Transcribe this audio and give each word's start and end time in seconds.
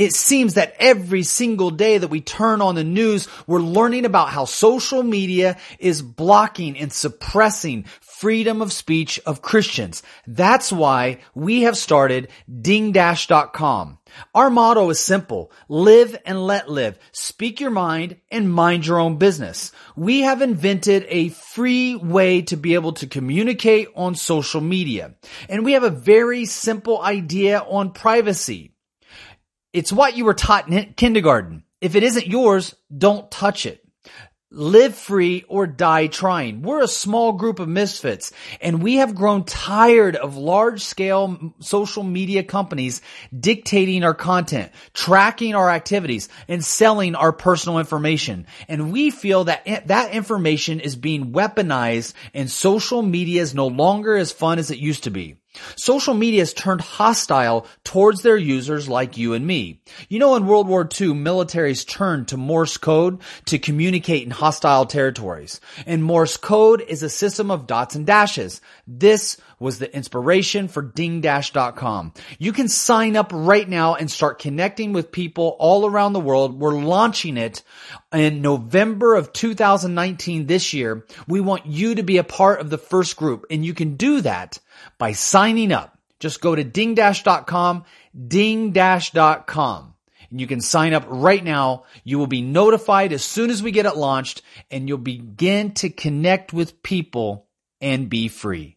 It 0.00 0.14
seems 0.14 0.54
that 0.54 0.76
every 0.78 1.24
single 1.24 1.68
day 1.68 1.98
that 1.98 2.08
we 2.08 2.22
turn 2.22 2.62
on 2.62 2.74
the 2.74 2.84
news, 2.84 3.28
we're 3.46 3.60
learning 3.60 4.06
about 4.06 4.30
how 4.30 4.46
social 4.46 5.02
media 5.02 5.58
is 5.78 6.00
blocking 6.00 6.78
and 6.78 6.90
suppressing 6.90 7.84
freedom 8.00 8.62
of 8.62 8.72
speech 8.72 9.20
of 9.26 9.42
Christians. 9.42 10.02
That's 10.26 10.72
why 10.72 11.18
we 11.34 11.64
have 11.64 11.76
started 11.76 12.28
dingdash.com. 12.50 13.98
Our 14.34 14.48
motto 14.48 14.88
is 14.88 15.00
simple. 15.00 15.52
Live 15.68 16.16
and 16.24 16.46
let 16.46 16.70
live. 16.70 16.98
Speak 17.12 17.60
your 17.60 17.70
mind 17.70 18.16
and 18.30 18.50
mind 18.50 18.86
your 18.86 19.00
own 19.00 19.18
business. 19.18 19.70
We 19.96 20.20
have 20.20 20.40
invented 20.40 21.04
a 21.10 21.28
free 21.28 21.94
way 21.94 22.40
to 22.40 22.56
be 22.56 22.72
able 22.72 22.94
to 22.94 23.06
communicate 23.06 23.88
on 23.94 24.14
social 24.14 24.62
media. 24.62 25.16
And 25.50 25.62
we 25.62 25.72
have 25.72 25.84
a 25.84 25.90
very 25.90 26.46
simple 26.46 27.02
idea 27.02 27.58
on 27.58 27.92
privacy. 27.92 28.72
It's 29.72 29.92
what 29.92 30.16
you 30.16 30.24
were 30.24 30.34
taught 30.34 30.68
in 30.68 30.94
kindergarten. 30.94 31.62
If 31.80 31.94
it 31.94 32.02
isn't 32.02 32.26
yours, 32.26 32.74
don't 32.96 33.30
touch 33.30 33.66
it. 33.66 33.84
Live 34.52 34.96
free 34.96 35.44
or 35.46 35.68
die 35.68 36.08
trying. 36.08 36.62
We're 36.62 36.82
a 36.82 36.88
small 36.88 37.34
group 37.34 37.60
of 37.60 37.68
misfits 37.68 38.32
and 38.60 38.82
we 38.82 38.96
have 38.96 39.14
grown 39.14 39.44
tired 39.44 40.16
of 40.16 40.36
large 40.36 40.82
scale 40.82 41.54
social 41.60 42.02
media 42.02 42.42
companies 42.42 43.00
dictating 43.38 44.02
our 44.02 44.12
content, 44.12 44.72
tracking 44.92 45.54
our 45.54 45.70
activities 45.70 46.28
and 46.48 46.64
selling 46.64 47.14
our 47.14 47.32
personal 47.32 47.78
information. 47.78 48.48
And 48.66 48.90
we 48.92 49.10
feel 49.10 49.44
that 49.44 49.86
that 49.86 50.14
information 50.14 50.80
is 50.80 50.96
being 50.96 51.30
weaponized 51.30 52.14
and 52.34 52.50
social 52.50 53.02
media 53.02 53.42
is 53.42 53.54
no 53.54 53.68
longer 53.68 54.16
as 54.16 54.32
fun 54.32 54.58
as 54.58 54.72
it 54.72 54.78
used 54.78 55.04
to 55.04 55.10
be. 55.12 55.36
Social 55.76 56.14
media 56.14 56.42
has 56.42 56.54
turned 56.54 56.80
hostile 56.80 57.66
towards 57.82 58.22
their 58.22 58.36
users 58.36 58.88
like 58.88 59.16
you 59.16 59.34
and 59.34 59.44
me. 59.44 59.82
You 60.08 60.20
know, 60.20 60.36
in 60.36 60.46
World 60.46 60.68
War 60.68 60.82
II, 60.82 61.08
militaries 61.08 61.86
turned 61.86 62.28
to 62.28 62.36
Morse 62.36 62.76
code 62.76 63.20
to 63.46 63.58
communicate 63.58 64.22
in 64.22 64.30
hostile 64.30 64.86
territories. 64.86 65.60
And 65.86 66.04
Morse 66.04 66.36
code 66.36 66.82
is 66.82 67.02
a 67.02 67.08
system 67.08 67.50
of 67.50 67.66
dots 67.66 67.96
and 67.96 68.06
dashes. 68.06 68.60
This 68.86 69.38
was 69.58 69.78
the 69.78 69.94
inspiration 69.94 70.68
for 70.68 70.82
dingdash.com. 70.82 72.14
You 72.38 72.52
can 72.52 72.68
sign 72.68 73.16
up 73.16 73.32
right 73.34 73.68
now 73.68 73.96
and 73.96 74.10
start 74.10 74.38
connecting 74.38 74.92
with 74.92 75.12
people 75.12 75.56
all 75.58 75.84
around 75.84 76.12
the 76.12 76.20
world. 76.20 76.58
We're 76.60 76.80
launching 76.80 77.36
it 77.36 77.62
in 78.12 78.40
November 78.40 79.16
of 79.16 79.32
2019 79.32 80.46
this 80.46 80.72
year. 80.72 81.04
We 81.26 81.40
want 81.40 81.66
you 81.66 81.96
to 81.96 82.02
be 82.02 82.18
a 82.18 82.24
part 82.24 82.60
of 82.60 82.70
the 82.70 82.78
first 82.78 83.16
group 83.16 83.46
and 83.50 83.64
you 83.64 83.74
can 83.74 83.96
do 83.96 84.20
that 84.20 84.60
by 84.98 85.12
signing 85.12 85.72
up. 85.72 85.98
Just 86.18 86.40
go 86.40 86.54
to 86.54 86.64
dingdash.com, 86.64 87.84
dingdash.com. 88.16 89.94
And 90.30 90.40
you 90.40 90.46
can 90.46 90.60
sign 90.60 90.92
up 90.92 91.04
right 91.08 91.42
now. 91.42 91.84
You 92.04 92.18
will 92.18 92.26
be 92.26 92.42
notified 92.42 93.12
as 93.12 93.24
soon 93.24 93.50
as 93.50 93.62
we 93.62 93.72
get 93.72 93.86
it 93.86 93.96
launched 93.96 94.42
and 94.70 94.88
you'll 94.88 94.98
begin 94.98 95.72
to 95.74 95.90
connect 95.90 96.52
with 96.52 96.82
people 96.82 97.48
and 97.80 98.08
be 98.08 98.28
free. 98.28 98.76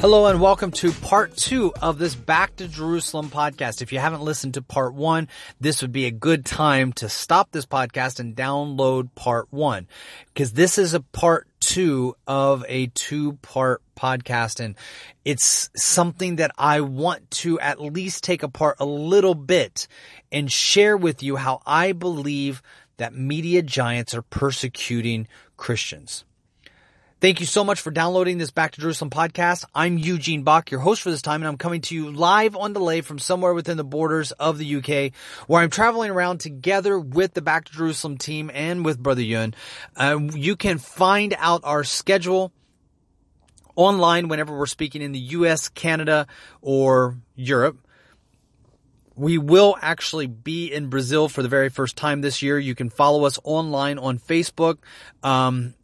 Hello 0.00 0.24
and 0.24 0.40
welcome 0.40 0.70
to 0.70 0.92
part 0.92 1.36
two 1.36 1.74
of 1.82 1.98
this 1.98 2.14
Back 2.14 2.56
to 2.56 2.66
Jerusalem 2.66 3.28
podcast. 3.28 3.82
If 3.82 3.92
you 3.92 3.98
haven't 3.98 4.22
listened 4.22 4.54
to 4.54 4.62
part 4.62 4.94
one, 4.94 5.28
this 5.60 5.82
would 5.82 5.92
be 5.92 6.06
a 6.06 6.10
good 6.10 6.46
time 6.46 6.94
to 6.94 7.10
stop 7.10 7.50
this 7.52 7.66
podcast 7.66 8.18
and 8.18 8.34
download 8.34 9.14
part 9.14 9.48
one 9.50 9.86
because 10.32 10.54
this 10.54 10.78
is 10.78 10.94
a 10.94 11.00
part 11.00 11.48
two 11.60 12.16
of 12.26 12.64
a 12.66 12.86
two 12.86 13.34
part 13.42 13.82
podcast 13.94 14.58
and 14.64 14.74
it's 15.26 15.68
something 15.76 16.36
that 16.36 16.52
I 16.56 16.80
want 16.80 17.30
to 17.32 17.60
at 17.60 17.78
least 17.78 18.24
take 18.24 18.42
apart 18.42 18.76
a 18.80 18.86
little 18.86 19.34
bit 19.34 19.86
and 20.32 20.50
share 20.50 20.96
with 20.96 21.22
you 21.22 21.36
how 21.36 21.60
I 21.66 21.92
believe 21.92 22.62
that 22.96 23.12
media 23.12 23.60
giants 23.60 24.14
are 24.14 24.22
persecuting 24.22 25.28
Christians. 25.58 26.24
Thank 27.20 27.40
you 27.40 27.44
so 27.44 27.64
much 27.64 27.82
for 27.82 27.90
downloading 27.90 28.38
this 28.38 28.50
Back 28.50 28.72
to 28.72 28.80
Jerusalem 28.80 29.10
podcast. 29.10 29.66
I'm 29.74 29.98
Eugene 29.98 30.42
Bach, 30.42 30.70
your 30.70 30.80
host 30.80 31.02
for 31.02 31.10
this 31.10 31.20
time, 31.20 31.42
and 31.42 31.48
I'm 31.48 31.58
coming 31.58 31.82
to 31.82 31.94
you 31.94 32.10
live 32.10 32.56
on 32.56 32.72
delay 32.72 33.02
from 33.02 33.18
somewhere 33.18 33.52
within 33.52 33.76
the 33.76 33.84
borders 33.84 34.32
of 34.32 34.56
the 34.56 34.76
UK, 34.76 35.12
where 35.46 35.60
I'm 35.60 35.68
traveling 35.68 36.10
around 36.10 36.38
together 36.38 36.98
with 36.98 37.34
the 37.34 37.42
Back 37.42 37.66
to 37.66 37.72
Jerusalem 37.72 38.16
team 38.16 38.50
and 38.54 38.86
with 38.86 38.98
Brother 38.98 39.20
Yun. 39.20 39.52
Uh, 39.94 40.18
you 40.32 40.56
can 40.56 40.78
find 40.78 41.34
out 41.36 41.60
our 41.62 41.84
schedule 41.84 42.52
online 43.76 44.28
whenever 44.28 44.56
we're 44.56 44.64
speaking 44.64 45.02
in 45.02 45.12
the 45.12 45.18
US, 45.18 45.68
Canada, 45.68 46.26
or 46.62 47.18
Europe. 47.34 47.76
We 49.14 49.36
will 49.36 49.76
actually 49.82 50.26
be 50.26 50.72
in 50.72 50.88
Brazil 50.88 51.28
for 51.28 51.42
the 51.42 51.50
very 51.50 51.68
first 51.68 51.96
time 51.96 52.22
this 52.22 52.40
year. 52.40 52.58
You 52.58 52.74
can 52.74 52.88
follow 52.88 53.26
us 53.26 53.38
online 53.44 53.98
on 53.98 54.18
Facebook. 54.18 54.78
Um, 55.22 55.74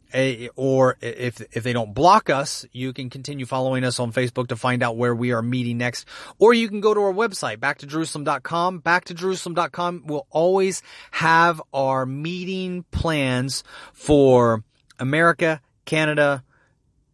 or 0.55 0.97
if 1.01 1.41
if 1.55 1.63
they 1.63 1.73
don't 1.73 1.93
block 1.93 2.29
us, 2.29 2.65
you 2.71 2.93
can 2.93 3.09
continue 3.09 3.45
following 3.45 3.83
us 3.83 3.99
on 3.99 4.11
Facebook 4.11 4.47
to 4.47 4.55
find 4.55 4.81
out 4.81 4.97
where 4.97 5.13
we 5.13 5.31
are 5.31 5.41
meeting 5.41 5.77
next. 5.77 6.07
Or 6.39 6.53
you 6.53 6.67
can 6.69 6.81
go 6.81 6.93
to 6.93 6.99
our 7.01 7.13
website, 7.13 7.57
backtojerusalem.com. 7.57 8.81
Backtojerusalem.com 8.81 10.03
will 10.07 10.25
always 10.29 10.81
have 11.11 11.61
our 11.73 12.05
meeting 12.05 12.85
plans 12.91 13.63
for 13.93 14.63
America, 14.99 15.61
Canada, 15.85 16.43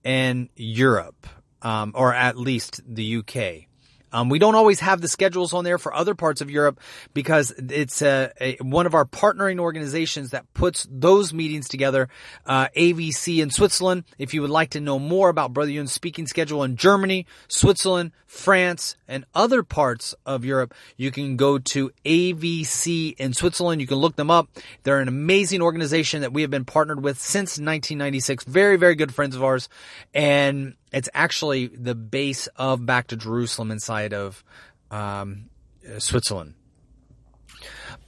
and 0.06 0.50
Europe, 0.56 1.28
um, 1.62 1.92
or 1.96 2.14
at 2.14 2.38
least 2.38 2.82
the 2.88 3.18
UK. 3.18 3.68
Um, 4.14 4.30
we 4.30 4.40
don't 4.40 4.56
always 4.56 4.80
have 4.80 5.02
the 5.02 5.08
schedules 5.08 5.54
on 5.54 5.64
there 5.64 5.78
for 5.78 5.94
other 5.94 6.14
parts 6.14 6.40
of 6.40 6.50
Europe 6.50 6.80
because 7.14 7.52
it's 7.58 8.02
a, 8.02 8.32
a, 8.40 8.56
one 8.62 8.86
of 8.86 8.94
our 8.94 9.06
partnering 9.06 9.60
organizations 9.60 10.30
that 10.30 10.46
puts 10.54 10.88
those 10.90 11.34
meetings 11.34 11.68
together. 11.68 12.08
Uh, 12.46 12.68
AVC 12.78 13.42
in 13.42 13.50
Switzerland. 13.50 14.04
If 14.20 14.34
you 14.34 14.42
would 14.42 14.52
like 14.52 14.70
to 14.72 14.80
know 14.80 15.00
more 15.00 15.30
about 15.30 15.52
Brother 15.54 15.72
Yun's 15.72 15.92
speaking 15.92 16.28
schedule 16.28 16.64
in 16.64 16.76
Germany, 16.76 17.26
Switzerland, 17.48 18.12
France, 18.28 18.96
and 19.08 19.26
other 19.34 19.64
parts 19.64 20.14
of 20.26 20.46
Europe, 20.46 20.74
you 20.96 21.12
can 21.12 21.36
go 21.36 21.58
to 21.58 21.92
AVC 22.06 23.16
in 23.18 23.34
Switzerland. 23.34 23.82
You 23.82 23.88
can 23.88 23.98
look 23.98 24.16
them 24.16 24.30
up. 24.30 24.48
They're 24.84 25.00
an 25.00 25.08
amazing 25.08 25.62
organization 25.62 26.22
that 26.22 26.34
we 26.34 26.42
have 26.42 26.52
been 26.52 26.66
partnered 26.66 27.04
with 27.04 27.20
since 27.20 27.52
1996. 27.52 28.44
Very, 28.44 28.78
very 28.78 28.96
good 28.96 29.14
friends 29.14 29.36
of 29.36 29.44
ours. 29.44 29.70
And 30.14 30.76
it's 30.94 31.10
actually 31.14 31.68
the 31.68 31.96
base 31.96 32.48
of 32.56 32.86
Back 32.86 33.08
to 33.08 33.18
Jerusalem 33.18 33.72
inside 33.72 34.14
of 34.14 34.44
um, 34.92 35.50
Switzerland. 35.98 36.54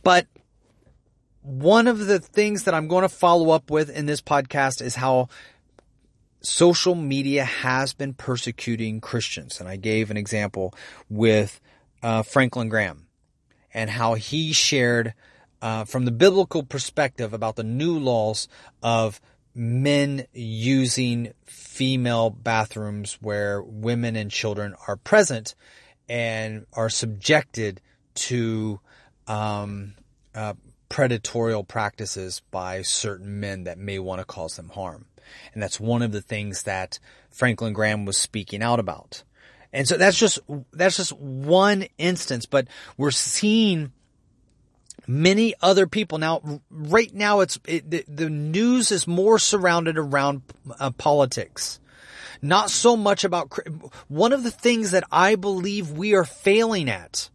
But 0.03 0.27
one 1.41 1.87
of 1.87 2.05
the 2.05 2.19
things 2.19 2.63
that 2.63 2.73
I'm 2.73 2.87
going 2.87 3.01
to 3.01 3.09
follow 3.09 3.49
up 3.49 3.71
with 3.71 3.89
in 3.89 4.05
this 4.05 4.21
podcast 4.21 4.81
is 4.81 4.95
how 4.95 5.29
social 6.41 6.95
media 6.95 7.43
has 7.43 7.93
been 7.93 8.13
persecuting 8.13 9.01
Christians. 9.01 9.59
And 9.59 9.67
I 9.67 9.77
gave 9.77 10.11
an 10.11 10.17
example 10.17 10.73
with 11.09 11.59
uh, 12.03 12.21
Franklin 12.21 12.69
Graham 12.69 13.07
and 13.73 13.89
how 13.89 14.13
he 14.13 14.53
shared 14.53 15.13
uh, 15.61 15.85
from 15.85 16.05
the 16.05 16.11
biblical 16.11 16.61
perspective 16.63 17.33
about 17.33 17.55
the 17.55 17.63
new 17.63 17.97
laws 17.97 18.47
of 18.83 19.19
men 19.55 20.25
using 20.33 21.31
female 21.45 22.29
bathrooms 22.29 23.17
where 23.21 23.63
women 23.63 24.17
and 24.17 24.29
children 24.29 24.75
are 24.87 24.97
present 24.97 25.55
and 26.09 26.65
are 26.73 26.89
subjected 26.89 27.81
to 28.15 28.79
um, 29.27 29.93
uh, 30.35 30.53
predatorial 30.89 31.67
practices 31.67 32.41
by 32.51 32.81
certain 32.81 33.39
men 33.39 33.63
that 33.63 33.77
may 33.77 33.97
want 33.97 34.19
to 34.19 34.25
cause 34.25 34.55
them 34.57 34.69
harm. 34.69 35.05
And 35.53 35.63
that's 35.63 35.79
one 35.79 36.01
of 36.01 36.11
the 36.11 36.21
things 36.21 36.63
that 36.63 36.99
Franklin 37.31 37.73
Graham 37.73 38.05
was 38.05 38.17
speaking 38.17 38.61
out 38.61 38.79
about. 38.79 39.23
And 39.73 39.87
so 39.87 39.97
that's 39.97 40.17
just, 40.17 40.39
that's 40.71 40.97
just 40.97 41.11
one 41.13 41.85
instance, 41.97 42.45
but 42.45 42.67
we're 42.97 43.11
seeing 43.11 43.91
many 45.07 45.53
other 45.61 45.87
people. 45.87 46.17
Now, 46.17 46.61
right 46.69 47.13
now, 47.13 47.41
it's 47.41 47.59
it, 47.67 47.89
the, 47.89 48.05
the, 48.07 48.29
news 48.29 48.91
is 48.91 49.07
more 49.07 49.39
surrounded 49.39 49.97
around 49.97 50.41
uh, 50.79 50.91
politics. 50.91 51.79
Not 52.41 52.69
so 52.69 52.95
much 52.95 53.23
about, 53.23 53.57
one 54.07 54.33
of 54.33 54.43
the 54.43 54.51
things 54.51 54.91
that 54.91 55.03
I 55.11 55.35
believe 55.35 55.91
we 55.91 56.13
are 56.13 56.25
failing 56.25 56.89
at 56.89 57.29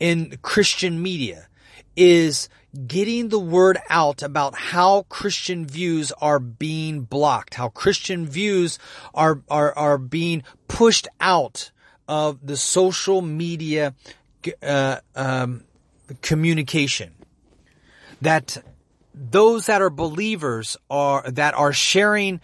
in 0.00 0.36
Christian 0.42 1.02
media 1.02 1.48
is 1.96 2.48
getting 2.86 3.28
the 3.28 3.38
word 3.38 3.78
out 3.90 4.22
about 4.22 4.54
how 4.54 5.02
Christian 5.08 5.66
views 5.66 6.10
are 6.20 6.38
being 6.38 7.02
blocked, 7.02 7.54
how 7.54 7.68
Christian 7.68 8.26
views 8.26 8.78
are, 9.14 9.42
are, 9.48 9.76
are 9.76 9.98
being 9.98 10.42
pushed 10.68 11.06
out 11.20 11.70
of 12.08 12.44
the 12.44 12.56
social 12.56 13.22
media, 13.22 13.94
uh, 14.62 14.98
um, 15.14 15.64
communication. 16.20 17.12
That 18.20 18.62
those 19.14 19.66
that 19.66 19.82
are 19.82 19.90
believers 19.90 20.76
are, 20.90 21.28
that 21.30 21.54
are 21.54 21.72
sharing 21.72 22.40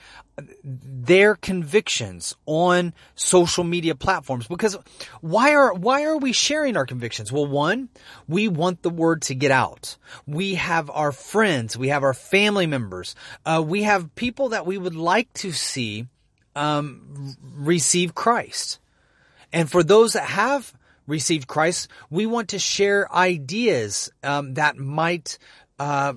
their 0.63 1.35
convictions 1.35 2.37
on 2.47 2.93
social 3.15 3.65
media 3.65 3.95
platforms. 3.95 4.47
Because 4.47 4.77
why 5.21 5.55
are 5.55 5.75
why 5.75 6.05
are 6.05 6.17
we 6.17 6.33
sharing 6.33 6.77
our 6.77 6.87
convictions? 6.87 7.33
Well 7.33 7.47
one 7.47 7.89
we 8.29 8.49
want 8.49 8.83
the 8.83 8.91
word 8.91 9.23
to 9.23 9.35
get 9.35 9.51
out. 9.51 9.97
We 10.27 10.55
have 10.55 10.91
our 10.91 11.13
friends. 11.13 11.77
We 11.77 11.89
have 11.89 12.03
our 12.03 12.15
family 12.15 12.67
members. 12.67 13.15
Uh, 13.45 13.63
we 13.67 13.83
have 13.83 14.15
people 14.15 14.51
that 14.51 14.67
we 14.67 14.79
would 14.79 14.97
like 14.97 15.33
to 15.35 15.53
see 15.53 16.07
um, 16.55 17.37
receive 17.43 18.15
christ. 18.15 18.79
And 19.53 19.71
for 19.71 19.83
those 19.83 20.13
that 20.13 20.25
have 20.25 20.75
received 21.09 21.49
christ 21.49 21.89
we 22.11 22.27
want 22.27 22.51
to 22.51 22.59
share 22.59 23.13
ideas 23.13 24.11
um, 24.23 24.55
that 24.55 24.77
might 24.77 25.39
uh, 25.81 26.13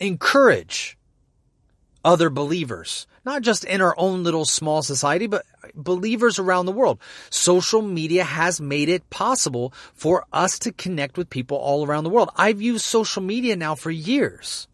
encourage 0.00 0.98
other 2.04 2.28
believers 2.28 3.06
not 3.24 3.42
just 3.42 3.64
in 3.64 3.80
our 3.80 3.94
own 3.98 4.24
little 4.24 4.44
small 4.44 4.82
society, 4.82 5.26
but 5.26 5.44
believers 5.74 6.38
around 6.38 6.66
the 6.66 6.72
world. 6.72 6.98
Social 7.30 7.82
media 7.82 8.24
has 8.24 8.60
made 8.60 8.88
it 8.88 9.08
possible 9.10 9.72
for 9.94 10.26
us 10.32 10.58
to 10.60 10.72
connect 10.72 11.16
with 11.16 11.30
people 11.30 11.56
all 11.56 11.86
around 11.86 12.04
the 12.04 12.10
world. 12.10 12.30
I've 12.36 12.60
used 12.60 12.84
social 12.84 13.22
media 13.22 13.56
now 13.56 13.74
for 13.74 13.90
years. 13.90 14.66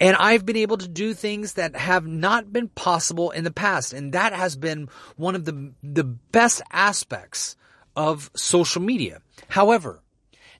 And 0.00 0.16
I've 0.16 0.44
been 0.44 0.56
able 0.56 0.78
to 0.78 0.88
do 0.88 1.14
things 1.14 1.54
that 1.54 1.76
have 1.76 2.06
not 2.06 2.52
been 2.52 2.68
possible 2.68 3.30
in 3.30 3.44
the 3.44 3.52
past. 3.52 3.92
And 3.92 4.14
that 4.14 4.32
has 4.32 4.56
been 4.56 4.88
one 5.16 5.36
of 5.36 5.44
the, 5.44 5.72
the 5.82 6.04
best 6.04 6.62
aspects 6.72 7.56
of 7.96 8.30
social 8.34 8.82
media. 8.82 9.20
However, 9.48 10.00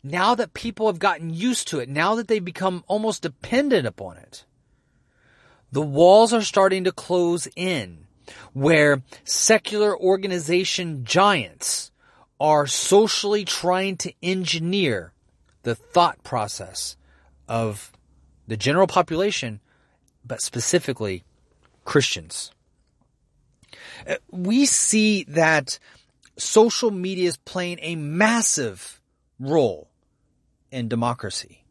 now 0.03 0.35
that 0.35 0.55
people 0.55 0.87
have 0.87 0.99
gotten 0.99 1.33
used 1.33 1.69
to 1.69 1.79
it, 1.79 1.89
now 1.89 2.15
that 2.17 2.29
they've 2.29 2.45
become 2.45 2.85
almost 2.89 3.23
dependent 3.23 3.87
upon 3.87 4.17
it, 4.17 4.45
the 5.71 5.83
walls 5.83 6.33
are 6.33 6.43
starting 6.43 6.85
to 6.85 6.93
close 6.93 7.49
in 7.57 8.07
where 8.53 9.03
secular 9.25 9.97
organization 9.99 11.05
giants 11.05 11.91
are 12.41 12.67
socially 12.67 13.45
trying 13.45 13.97
to 13.97 14.13
engineer 14.23 15.13
the 15.63 15.75
thought 15.75 16.23
process 16.25 16.97
of 17.49 17.93
the 18.49 18.57
general 18.57 18.87
population, 18.87 19.61
but 20.25 20.43
specifically 20.43 21.23
Christians. 21.85 22.53
Uh, 24.07 24.17
we 24.31 24.67
see 24.67 25.25
that 25.25 25.79
social 26.37 26.91
media 26.91 27.29
is 27.29 27.37
playing 27.37 27.79
a 27.83 27.97
massive 27.97 29.01
role 29.39 29.91
in 30.71 30.89
democracy. 30.89 31.65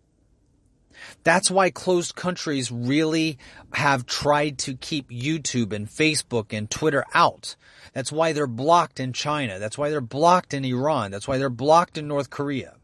That's 1.23 1.49
why 1.49 1.71
closed 1.71 2.15
countries 2.15 2.71
really 2.71 3.37
have 3.73 4.05
tried 4.05 4.59
to 4.59 4.75
keep 4.75 5.09
YouTube 5.09 5.73
and 5.73 5.87
Facebook 5.87 6.55
and 6.55 6.69
Twitter 6.69 7.05
out. 7.13 7.55
That's 7.93 8.11
why 8.11 8.33
they're 8.33 8.47
blocked 8.47 8.99
in 8.99 9.13
China. 9.13 9.59
That's 9.59 9.77
why 9.77 9.89
they're 9.89 10.01
blocked 10.01 10.53
in 10.53 10.63
Iran. 10.63 11.11
That's 11.11 11.27
why 11.27 11.37
they're 11.37 11.49
blocked 11.49 11.97
in 11.97 12.07
North 12.07 12.29
Korea. 12.29 12.75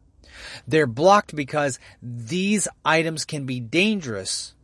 They're 0.68 0.88
blocked 0.88 1.36
because 1.36 1.80
these 2.02 2.68
items 2.86 3.26
can 3.26 3.46
be 3.46 3.60
dangerous 3.60 4.56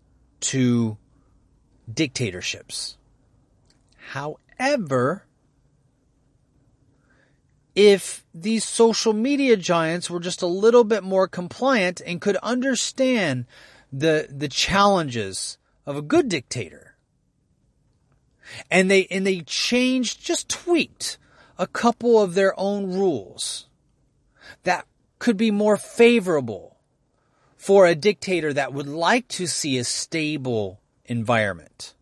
to 0.41 0.97
dictatorships. 1.91 2.97
However, 3.97 5.25
if 7.75 8.23
these 8.33 8.63
social 8.63 9.13
media 9.13 9.57
giants 9.57 10.09
were 10.09 10.19
just 10.19 10.41
a 10.41 10.47
little 10.47 10.83
bit 10.83 11.03
more 11.03 11.27
compliant 11.27 12.01
and 12.05 12.21
could 12.21 12.37
understand 12.37 13.45
the 13.91 14.27
the 14.29 14.47
challenges 14.47 15.57
of 15.85 15.95
a 15.95 16.01
good 16.01 16.29
dictator. 16.29 16.95
And 18.69 18.89
they 18.89 19.07
and 19.09 19.25
they 19.25 19.41
changed 19.41 20.23
just 20.23 20.49
tweaked 20.49 21.17
a 21.57 21.67
couple 21.67 22.21
of 22.21 22.33
their 22.33 22.57
own 22.59 22.93
rules 22.93 23.67
that 24.63 24.85
could 25.19 25.37
be 25.37 25.51
more 25.51 25.77
favorable 25.77 26.77
for 27.55 27.87
a 27.87 27.95
dictator 27.95 28.51
that 28.53 28.73
would 28.73 28.87
like 28.87 29.27
to 29.29 29.47
see 29.47 29.77
a 29.77 29.83
stable 29.83 30.81
environment 31.05 31.93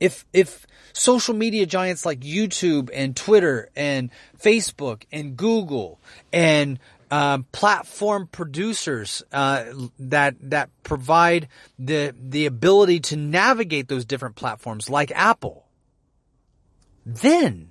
if 0.00 0.26
if 0.32 0.66
social 0.92 1.34
media 1.34 1.66
giants 1.66 2.06
like 2.06 2.20
YouTube 2.20 2.90
and 2.92 3.16
Twitter 3.16 3.70
and 3.76 4.10
Facebook 4.38 5.04
and 5.12 5.36
Google 5.36 6.00
and 6.32 6.78
um, 7.10 7.46
platform 7.52 8.28
producers 8.30 9.22
uh, 9.32 9.64
that 9.98 10.34
that 10.40 10.70
provide 10.82 11.48
the 11.78 12.14
the 12.18 12.46
ability 12.46 13.00
to 13.00 13.16
navigate 13.16 13.88
those 13.88 14.04
different 14.04 14.36
platforms 14.36 14.90
like 14.90 15.12
Apple. 15.12 15.66
Then, 17.04 17.70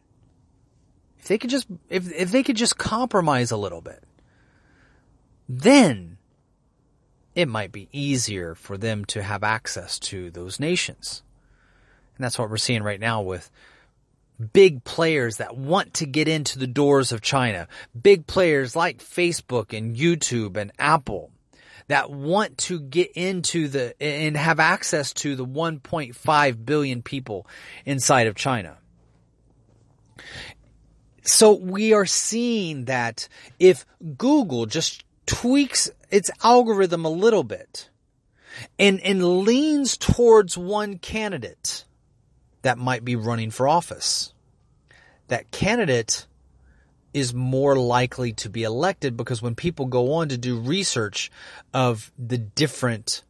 if 1.19 1.27
they 1.27 1.37
could 1.37 1.49
just 1.49 1.67
if 1.89 2.11
if 2.13 2.31
they 2.31 2.43
could 2.43 2.55
just 2.55 2.77
compromise 2.77 3.51
a 3.51 3.57
little 3.57 3.81
bit, 3.81 4.03
then 5.49 6.17
it 7.35 7.49
might 7.49 7.73
be 7.73 7.89
easier 7.91 8.55
for 8.55 8.77
them 8.77 9.03
to 9.05 9.21
have 9.21 9.43
access 9.43 9.99
to 9.99 10.31
those 10.31 10.59
nations. 10.61 11.24
And 12.15 12.23
that's 12.23 12.39
what 12.39 12.49
we're 12.49 12.57
seeing 12.57 12.83
right 12.83 12.99
now 12.99 13.21
with 13.21 13.49
big 14.53 14.83
players 14.83 15.37
that 15.37 15.55
want 15.55 15.95
to 15.95 16.05
get 16.05 16.27
into 16.27 16.59
the 16.59 16.67
doors 16.67 17.11
of 17.11 17.21
China. 17.21 17.67
Big 17.99 18.27
players 18.27 18.75
like 18.75 18.99
Facebook 18.99 19.77
and 19.77 19.95
YouTube 19.95 20.57
and 20.57 20.71
Apple 20.77 21.31
that 21.87 22.09
want 22.09 22.57
to 22.57 22.79
get 22.79 23.11
into 23.11 23.67
the 23.67 24.01
and 24.01 24.35
have 24.35 24.59
access 24.59 25.13
to 25.13 25.35
the 25.35 25.45
1.5 25.45 26.65
billion 26.65 27.01
people 27.01 27.47
inside 27.85 28.27
of 28.27 28.35
China. 28.35 28.77
So 31.23 31.53
we 31.53 31.93
are 31.93 32.05
seeing 32.05 32.85
that 32.85 33.27
if 33.59 33.85
Google 34.17 34.65
just 34.65 35.03
tweaks 35.25 35.89
its 36.11 36.29
algorithm 36.43 37.05
a 37.05 37.09
little 37.09 37.43
bit 37.43 37.89
and, 38.77 38.99
and 39.01 39.43
leans 39.43 39.97
towards 39.97 40.57
one 40.57 40.99
candidate, 40.99 41.85
that 42.65 42.79
might 42.79 43.05
be 43.05 43.15
running 43.15 43.51
for 43.51 43.67
office. 43.67 44.33
That 45.27 45.51
candidate 45.51 46.25
is 47.13 47.31
more 47.31 47.75
likely 47.75 48.33
to 48.33 48.49
be 48.49 48.63
elected 48.63 49.15
because 49.15 49.39
when 49.39 49.53
people 49.53 49.85
go 49.85 50.13
on 50.13 50.29
to 50.29 50.37
do 50.37 50.59
research 50.59 51.29
of 51.75 52.11
the 52.17 52.39
different 52.39 53.21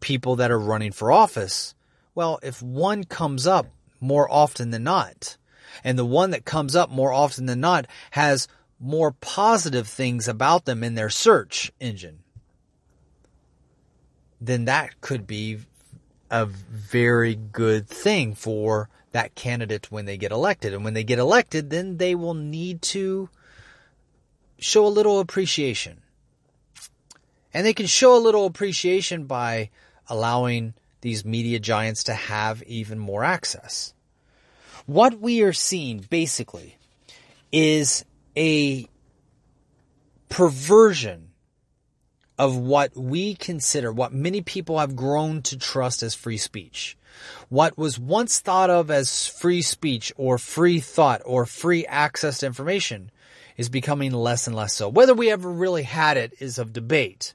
people 0.00 0.36
that 0.36 0.50
are 0.50 0.58
running 0.58 0.92
for 0.92 1.10
office, 1.10 1.74
well, 2.14 2.38
if 2.42 2.62
one 2.62 3.04
comes 3.04 3.46
up 3.46 3.66
more 3.98 4.30
often 4.30 4.72
than 4.72 4.84
not, 4.84 5.38
and 5.82 5.98
the 5.98 6.04
one 6.04 6.30
that 6.32 6.44
comes 6.44 6.76
up 6.76 6.90
more 6.90 7.14
often 7.14 7.46
than 7.46 7.60
not 7.60 7.86
has 8.10 8.46
more 8.78 9.12
positive 9.12 9.88
things 9.88 10.28
about 10.28 10.66
them 10.66 10.84
in 10.84 10.96
their 10.96 11.08
search 11.08 11.72
engine, 11.80 12.18
then 14.38 14.66
that 14.66 15.00
could 15.00 15.26
be 15.26 15.60
a 16.30 16.46
very 16.46 17.34
good 17.34 17.88
thing 17.88 18.34
for 18.34 18.88
that 19.12 19.34
candidate 19.34 19.90
when 19.90 20.04
they 20.04 20.16
get 20.16 20.32
elected. 20.32 20.72
And 20.72 20.84
when 20.84 20.94
they 20.94 21.04
get 21.04 21.18
elected, 21.18 21.70
then 21.70 21.96
they 21.96 22.14
will 22.14 22.34
need 22.34 22.82
to 22.82 23.28
show 24.58 24.86
a 24.86 24.88
little 24.88 25.20
appreciation. 25.20 26.02
And 27.52 27.66
they 27.66 27.74
can 27.74 27.86
show 27.86 28.16
a 28.16 28.22
little 28.22 28.46
appreciation 28.46 29.24
by 29.24 29.70
allowing 30.08 30.74
these 31.00 31.24
media 31.24 31.58
giants 31.58 32.04
to 32.04 32.14
have 32.14 32.62
even 32.64 32.98
more 32.98 33.24
access. 33.24 33.94
What 34.86 35.18
we 35.20 35.42
are 35.42 35.52
seeing 35.52 36.06
basically 36.10 36.76
is 37.50 38.04
a 38.36 38.86
perversion 40.28 41.29
of 42.40 42.56
what 42.56 42.96
we 42.96 43.34
consider, 43.34 43.92
what 43.92 44.14
many 44.14 44.40
people 44.40 44.78
have 44.78 44.96
grown 44.96 45.42
to 45.42 45.58
trust 45.58 46.02
as 46.02 46.14
free 46.14 46.38
speech. 46.38 46.96
What 47.50 47.76
was 47.76 47.98
once 47.98 48.40
thought 48.40 48.70
of 48.70 48.90
as 48.90 49.26
free 49.26 49.60
speech 49.60 50.10
or 50.16 50.38
free 50.38 50.80
thought 50.80 51.20
or 51.26 51.44
free 51.44 51.84
access 51.84 52.38
to 52.38 52.46
information 52.46 53.10
is 53.58 53.68
becoming 53.68 54.12
less 54.12 54.46
and 54.46 54.56
less 54.56 54.72
so. 54.72 54.88
Whether 54.88 55.12
we 55.12 55.30
ever 55.30 55.50
really 55.50 55.82
had 55.82 56.16
it 56.16 56.32
is 56.40 56.58
of 56.58 56.72
debate. 56.72 57.34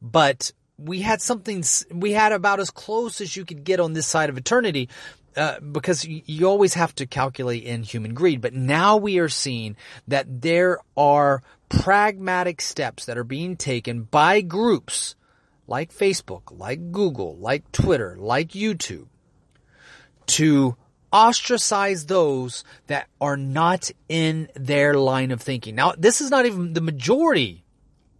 But 0.00 0.50
we 0.78 1.02
had 1.02 1.20
something, 1.20 1.62
we 1.90 2.12
had 2.12 2.32
about 2.32 2.58
as 2.58 2.70
close 2.70 3.20
as 3.20 3.36
you 3.36 3.44
could 3.44 3.64
get 3.64 3.80
on 3.80 3.92
this 3.92 4.06
side 4.06 4.30
of 4.30 4.38
eternity 4.38 4.88
uh, 5.36 5.60
because 5.60 6.06
you 6.06 6.46
always 6.46 6.72
have 6.72 6.94
to 6.94 7.06
calculate 7.06 7.64
in 7.64 7.82
human 7.82 8.14
greed. 8.14 8.40
But 8.40 8.54
now 8.54 8.96
we 8.96 9.18
are 9.18 9.28
seeing 9.28 9.76
that 10.08 10.40
there 10.40 10.78
are 10.96 11.42
pragmatic 11.80 12.60
steps 12.60 13.06
that 13.06 13.18
are 13.18 13.24
being 13.24 13.56
taken 13.56 14.02
by 14.02 14.40
groups 14.40 15.14
like 15.66 15.92
Facebook, 15.92 16.42
like 16.50 16.92
Google, 16.92 17.36
like 17.36 17.70
Twitter, 17.72 18.16
like 18.18 18.50
YouTube 18.50 19.06
to 20.26 20.76
ostracize 21.12 22.06
those 22.06 22.64
that 22.86 23.08
are 23.20 23.36
not 23.36 23.90
in 24.08 24.48
their 24.54 24.94
line 24.94 25.30
of 25.30 25.40
thinking. 25.40 25.74
Now, 25.74 25.92
this 25.96 26.20
is 26.20 26.30
not 26.30 26.46
even 26.46 26.72
the 26.72 26.80
majority 26.80 27.64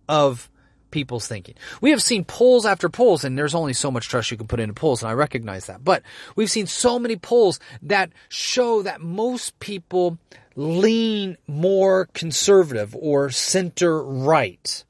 of 0.09 0.51
people's 0.91 1.27
thinking. 1.27 1.55
We 1.81 1.91
have 1.91 2.03
seen 2.03 2.25
polls 2.25 2.67
after 2.67 2.89
polls, 2.89 3.25
and 3.25 3.39
there's 3.39 3.55
only 3.55 3.73
so 3.73 3.91
much 3.91 4.09
trust 4.09 4.31
you 4.31 4.37
can 4.37 4.47
put 4.47 4.61
into 4.61 4.75
polls, 4.75 5.03
and 5.03 5.11
I 5.11 5.15
recognize 5.15 5.67
that. 5.67 5.83
But 5.83 6.03
we've 6.37 6.51
seen 6.51 6.67
so 6.67 6.99
many 6.99 7.17
polls 7.17 7.61
that 7.83 8.13
show 8.29 8.83
that 8.83 9.01
most 9.01 9.59
people 9.59 10.19
lean 10.57 11.37
more 11.47 12.07
conservative 12.15 12.97
or 12.99 13.31
center 13.31 14.03
right 14.03 14.85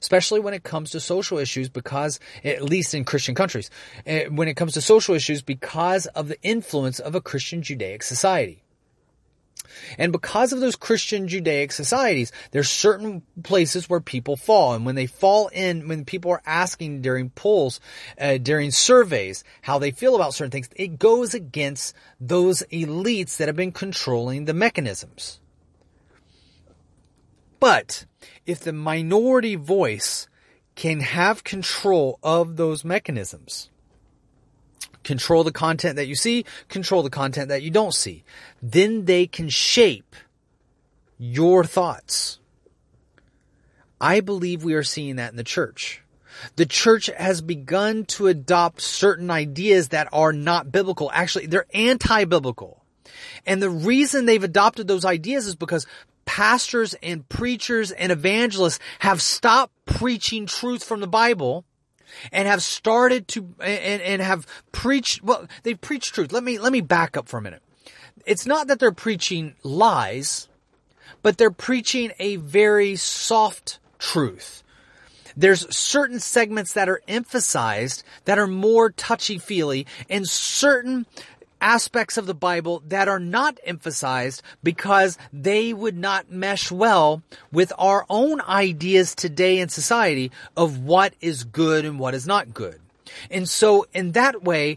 especially 0.00 0.38
when 0.38 0.52
it 0.52 0.62
comes 0.64 0.90
to 0.90 1.00
social 1.00 1.38
issues 1.38 1.70
because 1.70 2.20
at 2.44 2.62
least 2.62 2.92
in 2.92 3.06
Christian 3.06 3.34
countries, 3.34 3.70
eh, 4.04 4.26
when 4.26 4.48
it 4.48 4.54
comes 4.54 4.74
to 4.74 4.82
social 4.82 5.14
issues 5.14 5.40
because 5.40 6.04
of 6.08 6.28
the 6.28 6.38
influence 6.42 6.98
of 6.98 7.14
a 7.14 7.22
Christian 7.22 7.62
Judaic 7.62 8.02
society. 8.02 8.63
And 9.98 10.12
because 10.12 10.52
of 10.52 10.60
those 10.60 10.76
Christian 10.76 11.28
Judaic 11.28 11.72
societies, 11.72 12.32
there's 12.50 12.70
certain 12.70 13.22
places 13.42 13.88
where 13.88 14.00
people 14.00 14.36
fall. 14.36 14.74
And 14.74 14.86
when 14.86 14.94
they 14.94 15.06
fall 15.06 15.48
in, 15.48 15.88
when 15.88 16.04
people 16.04 16.30
are 16.30 16.42
asking 16.46 17.02
during 17.02 17.30
polls, 17.30 17.80
uh, 18.20 18.38
during 18.38 18.70
surveys, 18.70 19.44
how 19.62 19.78
they 19.78 19.90
feel 19.90 20.14
about 20.14 20.34
certain 20.34 20.50
things, 20.50 20.68
it 20.76 20.98
goes 20.98 21.34
against 21.34 21.94
those 22.20 22.62
elites 22.72 23.36
that 23.36 23.48
have 23.48 23.56
been 23.56 23.72
controlling 23.72 24.44
the 24.44 24.54
mechanisms. 24.54 25.40
But 27.60 28.04
if 28.44 28.60
the 28.60 28.72
minority 28.72 29.56
voice 29.56 30.28
can 30.74 31.00
have 31.00 31.44
control 31.44 32.18
of 32.22 32.56
those 32.56 32.84
mechanisms, 32.84 33.70
control 35.04 35.44
the 35.44 35.52
content 35.52 35.96
that 35.96 36.08
you 36.08 36.14
see, 36.14 36.44
control 36.68 37.02
the 37.02 37.10
content 37.10 37.48
that 37.48 37.62
you 37.62 37.70
don't 37.70 37.94
see, 37.94 38.24
then 38.62 39.04
they 39.04 39.26
can 39.26 39.48
shape 39.48 40.16
your 41.18 41.64
thoughts. 41.64 42.40
I 44.00 44.20
believe 44.20 44.64
we 44.64 44.74
are 44.74 44.82
seeing 44.82 45.16
that 45.16 45.30
in 45.30 45.36
the 45.36 45.44
church. 45.44 46.02
The 46.56 46.66
church 46.66 47.06
has 47.16 47.40
begun 47.40 48.04
to 48.06 48.26
adopt 48.26 48.80
certain 48.80 49.30
ideas 49.30 49.90
that 49.90 50.08
are 50.12 50.32
not 50.32 50.72
biblical. 50.72 51.10
Actually, 51.12 51.46
they're 51.46 51.66
anti-biblical. 51.72 52.82
And 53.46 53.62
the 53.62 53.70
reason 53.70 54.26
they've 54.26 54.42
adopted 54.42 54.88
those 54.88 55.04
ideas 55.04 55.46
is 55.46 55.54
because 55.54 55.86
pastors 56.24 56.94
and 57.02 57.28
preachers 57.28 57.92
and 57.92 58.10
evangelists 58.10 58.80
have 58.98 59.22
stopped 59.22 59.72
preaching 59.86 60.46
truth 60.46 60.82
from 60.82 61.00
the 61.00 61.06
Bible 61.06 61.64
and 62.32 62.48
have 62.48 62.62
started 62.62 63.28
to 63.28 63.54
and, 63.60 64.02
and 64.02 64.22
have 64.22 64.46
preached 64.72 65.22
well 65.22 65.46
they've 65.62 65.80
preached 65.80 66.14
truth. 66.14 66.32
Let 66.32 66.44
me 66.44 66.58
let 66.58 66.72
me 66.72 66.80
back 66.80 67.16
up 67.16 67.28
for 67.28 67.38
a 67.38 67.42
minute. 67.42 67.62
It's 68.26 68.46
not 68.46 68.68
that 68.68 68.78
they're 68.78 68.92
preaching 68.92 69.54
lies 69.62 70.48
but 71.24 71.38
they're 71.38 71.50
preaching 71.50 72.12
a 72.20 72.36
very 72.36 72.94
soft 72.94 73.80
truth. 73.98 74.62
There's 75.36 75.74
certain 75.74 76.20
segments 76.20 76.74
that 76.74 76.88
are 76.88 77.00
emphasized 77.08 78.04
that 78.26 78.38
are 78.38 78.46
more 78.46 78.90
touchy 78.90 79.38
feely 79.38 79.86
and 80.08 80.28
certain 80.28 81.06
aspects 81.64 82.18
of 82.18 82.26
the 82.26 82.34
Bible 82.34 82.82
that 82.88 83.08
are 83.08 83.18
not 83.18 83.58
emphasized 83.64 84.42
because 84.62 85.16
they 85.32 85.72
would 85.72 85.96
not 85.96 86.30
mesh 86.30 86.70
well 86.70 87.22
with 87.50 87.72
our 87.78 88.04
own 88.10 88.42
ideas 88.42 89.14
today 89.14 89.58
in 89.58 89.70
society 89.70 90.30
of 90.58 90.78
what 90.78 91.14
is 91.22 91.42
good 91.42 91.86
and 91.86 91.98
what 91.98 92.14
is 92.14 92.26
not 92.26 92.52
good. 92.52 92.78
And 93.30 93.48
so 93.48 93.86
in 93.94 94.12
that 94.12 94.44
way, 94.44 94.76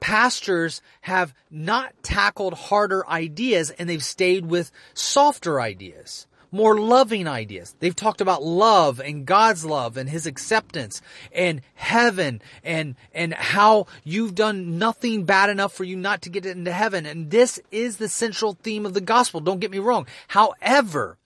pastors 0.00 0.82
have 1.02 1.32
not 1.48 1.94
tackled 2.02 2.54
harder 2.54 3.08
ideas 3.08 3.70
and 3.70 3.88
they've 3.88 4.02
stayed 4.02 4.46
with 4.46 4.72
softer 4.94 5.60
ideas 5.60 6.26
more 6.50 6.78
loving 6.78 7.28
ideas. 7.28 7.74
They've 7.80 7.94
talked 7.94 8.20
about 8.20 8.42
love 8.42 9.00
and 9.00 9.26
God's 9.26 9.64
love 9.64 9.96
and 9.96 10.08
his 10.08 10.26
acceptance 10.26 11.02
and 11.32 11.60
heaven 11.74 12.40
and, 12.64 12.96
and 13.14 13.34
how 13.34 13.86
you've 14.04 14.34
done 14.34 14.78
nothing 14.78 15.24
bad 15.24 15.50
enough 15.50 15.72
for 15.72 15.84
you 15.84 15.96
not 15.96 16.22
to 16.22 16.30
get 16.30 16.46
into 16.46 16.72
heaven. 16.72 17.06
And 17.06 17.30
this 17.30 17.60
is 17.70 17.96
the 17.96 18.08
central 18.08 18.54
theme 18.62 18.86
of 18.86 18.94
the 18.94 19.00
gospel. 19.00 19.40
Don't 19.40 19.60
get 19.60 19.70
me 19.70 19.78
wrong. 19.78 20.06
However, 20.28 21.16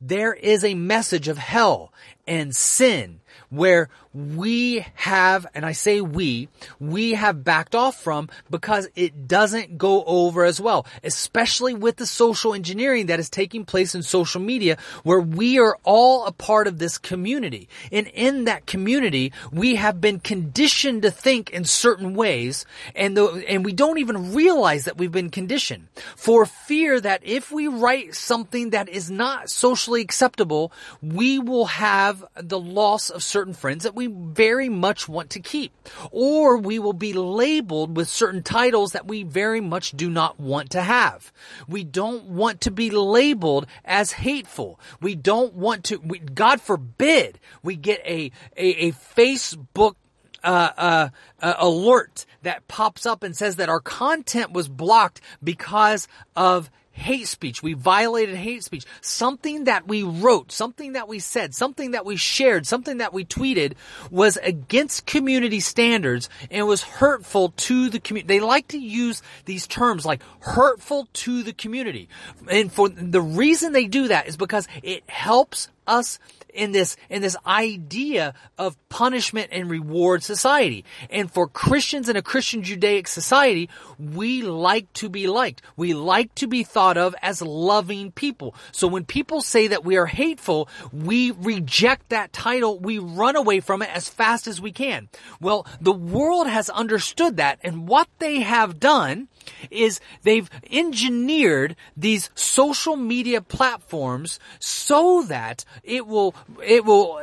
there 0.00 0.34
is 0.34 0.64
a 0.64 0.74
message 0.74 1.28
of 1.28 1.38
hell 1.38 1.92
and 2.26 2.54
sin 2.54 3.20
where 3.50 3.88
we 4.14 4.84
have, 4.94 5.46
and 5.54 5.64
I 5.64 5.72
say 5.72 6.00
we, 6.00 6.48
we 6.78 7.12
have 7.12 7.44
backed 7.44 7.74
off 7.74 8.00
from 8.00 8.28
because 8.50 8.88
it 8.94 9.26
doesn't 9.26 9.78
go 9.78 10.04
over 10.04 10.44
as 10.44 10.60
well, 10.60 10.86
especially 11.02 11.74
with 11.74 11.96
the 11.96 12.06
social 12.06 12.54
engineering 12.54 13.06
that 13.06 13.20
is 13.20 13.30
taking 13.30 13.64
place 13.64 13.94
in 13.94 14.02
social 14.02 14.40
media 14.40 14.76
where 15.02 15.20
we 15.20 15.58
are 15.58 15.78
all 15.82 16.26
a 16.26 16.32
part 16.32 16.66
of 16.66 16.78
this 16.78 16.98
community. 16.98 17.68
And 17.90 18.06
in 18.08 18.44
that 18.44 18.66
community, 18.66 19.32
we 19.50 19.76
have 19.76 20.00
been 20.00 20.20
conditioned 20.20 21.02
to 21.02 21.10
think 21.10 21.50
in 21.50 21.64
certain 21.64 22.14
ways 22.14 22.66
and 22.94 23.16
the, 23.16 23.44
and 23.48 23.64
we 23.64 23.72
don't 23.72 23.98
even 23.98 24.34
realize 24.34 24.84
that 24.84 24.98
we've 24.98 25.12
been 25.12 25.30
conditioned 25.30 25.88
for 26.16 26.44
fear 26.46 27.00
that 27.00 27.22
if 27.24 27.50
we 27.50 27.68
write 27.68 28.14
something 28.14 28.70
that 28.70 28.88
is 28.88 29.10
not 29.10 29.50
socially 29.50 30.00
acceptable, 30.00 30.72
we 31.00 31.38
will 31.38 31.66
have 31.66 32.24
the 32.36 32.60
loss 32.60 33.10
of 33.10 33.21
certain 33.24 33.54
friends 33.54 33.84
that 33.84 33.94
we 33.94 34.06
very 34.06 34.68
much 34.68 35.08
want 35.08 35.30
to 35.30 35.40
keep. 35.40 35.72
Or 36.10 36.56
we 36.56 36.78
will 36.78 36.92
be 36.92 37.12
labeled 37.12 37.96
with 37.96 38.08
certain 38.08 38.42
titles 38.42 38.92
that 38.92 39.06
we 39.06 39.22
very 39.22 39.60
much 39.60 39.92
do 39.92 40.10
not 40.10 40.38
want 40.38 40.70
to 40.70 40.82
have. 40.82 41.32
We 41.68 41.84
don't 41.84 42.24
want 42.24 42.60
to 42.62 42.70
be 42.70 42.90
labeled 42.90 43.66
as 43.84 44.12
hateful. 44.12 44.78
We 45.00 45.14
don't 45.14 45.54
want 45.54 45.84
to, 45.84 45.98
we, 45.98 46.18
God 46.18 46.60
forbid 46.60 47.38
we 47.62 47.76
get 47.76 48.00
a, 48.04 48.30
a, 48.56 48.88
a 48.88 48.92
Facebook 48.92 49.96
uh, 50.44 50.70
uh, 50.76 51.08
uh, 51.40 51.54
alert 51.58 52.26
that 52.42 52.66
pops 52.66 53.06
up 53.06 53.22
and 53.22 53.36
says 53.36 53.56
that 53.56 53.68
our 53.68 53.80
content 53.80 54.52
was 54.52 54.68
blocked 54.68 55.20
because 55.42 56.08
of 56.34 56.70
hate 56.92 57.26
speech. 57.26 57.62
We 57.62 57.72
violated 57.74 58.36
hate 58.36 58.64
speech. 58.64 58.84
Something 59.00 59.64
that 59.64 59.88
we 59.88 60.02
wrote, 60.02 60.52
something 60.52 60.92
that 60.92 61.08
we 61.08 61.18
said, 61.18 61.54
something 61.54 61.92
that 61.92 62.04
we 62.04 62.16
shared, 62.16 62.66
something 62.66 62.98
that 62.98 63.12
we 63.12 63.24
tweeted 63.24 63.74
was 64.10 64.36
against 64.38 65.06
community 65.06 65.60
standards 65.60 66.28
and 66.50 66.66
was 66.66 66.82
hurtful 66.82 67.54
to 67.56 67.88
the 67.88 67.98
community. 67.98 68.28
They 68.28 68.40
like 68.40 68.68
to 68.68 68.78
use 68.78 69.22
these 69.46 69.66
terms 69.66 70.06
like 70.06 70.22
hurtful 70.40 71.08
to 71.12 71.42
the 71.42 71.52
community. 71.52 72.08
And 72.48 72.72
for 72.72 72.88
the 72.88 73.20
reason 73.20 73.72
they 73.72 73.86
do 73.86 74.08
that 74.08 74.28
is 74.28 74.36
because 74.36 74.68
it 74.82 75.08
helps 75.08 75.68
us 75.86 76.18
in 76.52 76.72
this 76.72 76.96
in 77.08 77.22
this 77.22 77.36
idea 77.46 78.34
of 78.58 78.76
punishment 78.88 79.48
and 79.52 79.70
reward 79.70 80.22
society. 80.22 80.84
And 81.10 81.30
for 81.30 81.48
Christians 81.48 82.08
in 82.08 82.16
a 82.16 82.22
Christian 82.22 82.62
Judaic 82.62 83.08
society, 83.08 83.68
we 83.98 84.42
like 84.42 84.92
to 84.94 85.08
be 85.08 85.26
liked. 85.26 85.62
We 85.76 85.94
like 85.94 86.34
to 86.36 86.46
be 86.46 86.62
thought 86.62 86.96
of 86.96 87.14
as 87.22 87.42
loving 87.42 88.12
people. 88.12 88.54
So 88.70 88.86
when 88.86 89.04
people 89.04 89.40
say 89.40 89.68
that 89.68 89.84
we 89.84 89.96
are 89.96 90.06
hateful, 90.06 90.68
we 90.92 91.30
reject 91.30 92.10
that 92.10 92.32
title. 92.32 92.78
We 92.78 92.98
run 92.98 93.36
away 93.36 93.60
from 93.60 93.82
it 93.82 93.90
as 93.94 94.08
fast 94.08 94.46
as 94.46 94.60
we 94.60 94.72
can. 94.72 95.08
Well, 95.40 95.66
the 95.80 95.92
world 95.92 96.46
has 96.46 96.68
understood 96.70 97.36
that 97.38 97.58
and 97.62 97.88
what 97.88 98.08
they 98.18 98.40
have 98.40 98.78
done 98.78 99.28
is 99.70 100.00
they've 100.22 100.48
engineered 100.70 101.76
these 101.96 102.30
social 102.34 102.96
media 102.96 103.40
platforms 103.40 104.38
so 104.58 105.22
that 105.22 105.64
it 105.82 106.06
will 106.06 106.34
it 106.64 106.84
will 106.84 107.20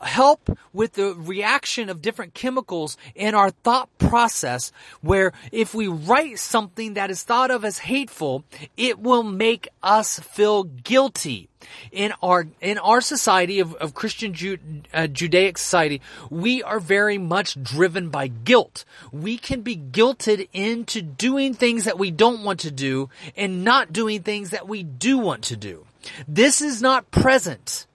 help 0.00 0.58
with 0.72 0.94
the 0.94 1.14
reaction 1.14 1.88
of 1.88 2.02
different 2.02 2.34
chemicals 2.34 2.96
in 3.14 3.34
our 3.34 3.50
thought 3.50 3.88
process 3.98 4.72
where 5.00 5.32
if 5.52 5.74
we 5.74 5.88
write 5.88 6.38
something 6.38 6.94
that 6.94 7.10
is 7.10 7.22
thought 7.22 7.50
of 7.50 7.64
as 7.64 7.78
hateful 7.78 8.44
it 8.76 8.98
will 8.98 9.22
make 9.22 9.68
us 9.82 10.18
feel 10.20 10.64
guilty 10.64 11.48
in 11.90 12.12
our 12.22 12.46
in 12.60 12.78
our 12.78 13.00
society 13.00 13.60
of, 13.60 13.74
of 13.74 13.94
Christian 13.94 14.34
Ju, 14.34 14.58
uh, 14.92 15.06
Judaic 15.06 15.58
society, 15.58 16.00
we 16.30 16.62
are 16.62 16.80
very 16.80 17.18
much 17.18 17.62
driven 17.62 18.10
by 18.10 18.28
guilt. 18.28 18.84
We 19.12 19.38
can 19.38 19.62
be 19.62 19.76
guilted 19.76 20.48
into 20.52 21.02
doing 21.02 21.54
things 21.54 21.84
that 21.84 21.98
we 21.98 22.10
don't 22.10 22.44
want 22.44 22.60
to 22.60 22.70
do 22.70 23.10
and 23.36 23.64
not 23.64 23.92
doing 23.92 24.22
things 24.22 24.50
that 24.50 24.68
we 24.68 24.82
do 24.82 25.18
want 25.18 25.44
to 25.44 25.56
do. 25.56 25.86
This 26.26 26.62
is 26.62 26.80
not 26.80 27.10
present 27.10 27.86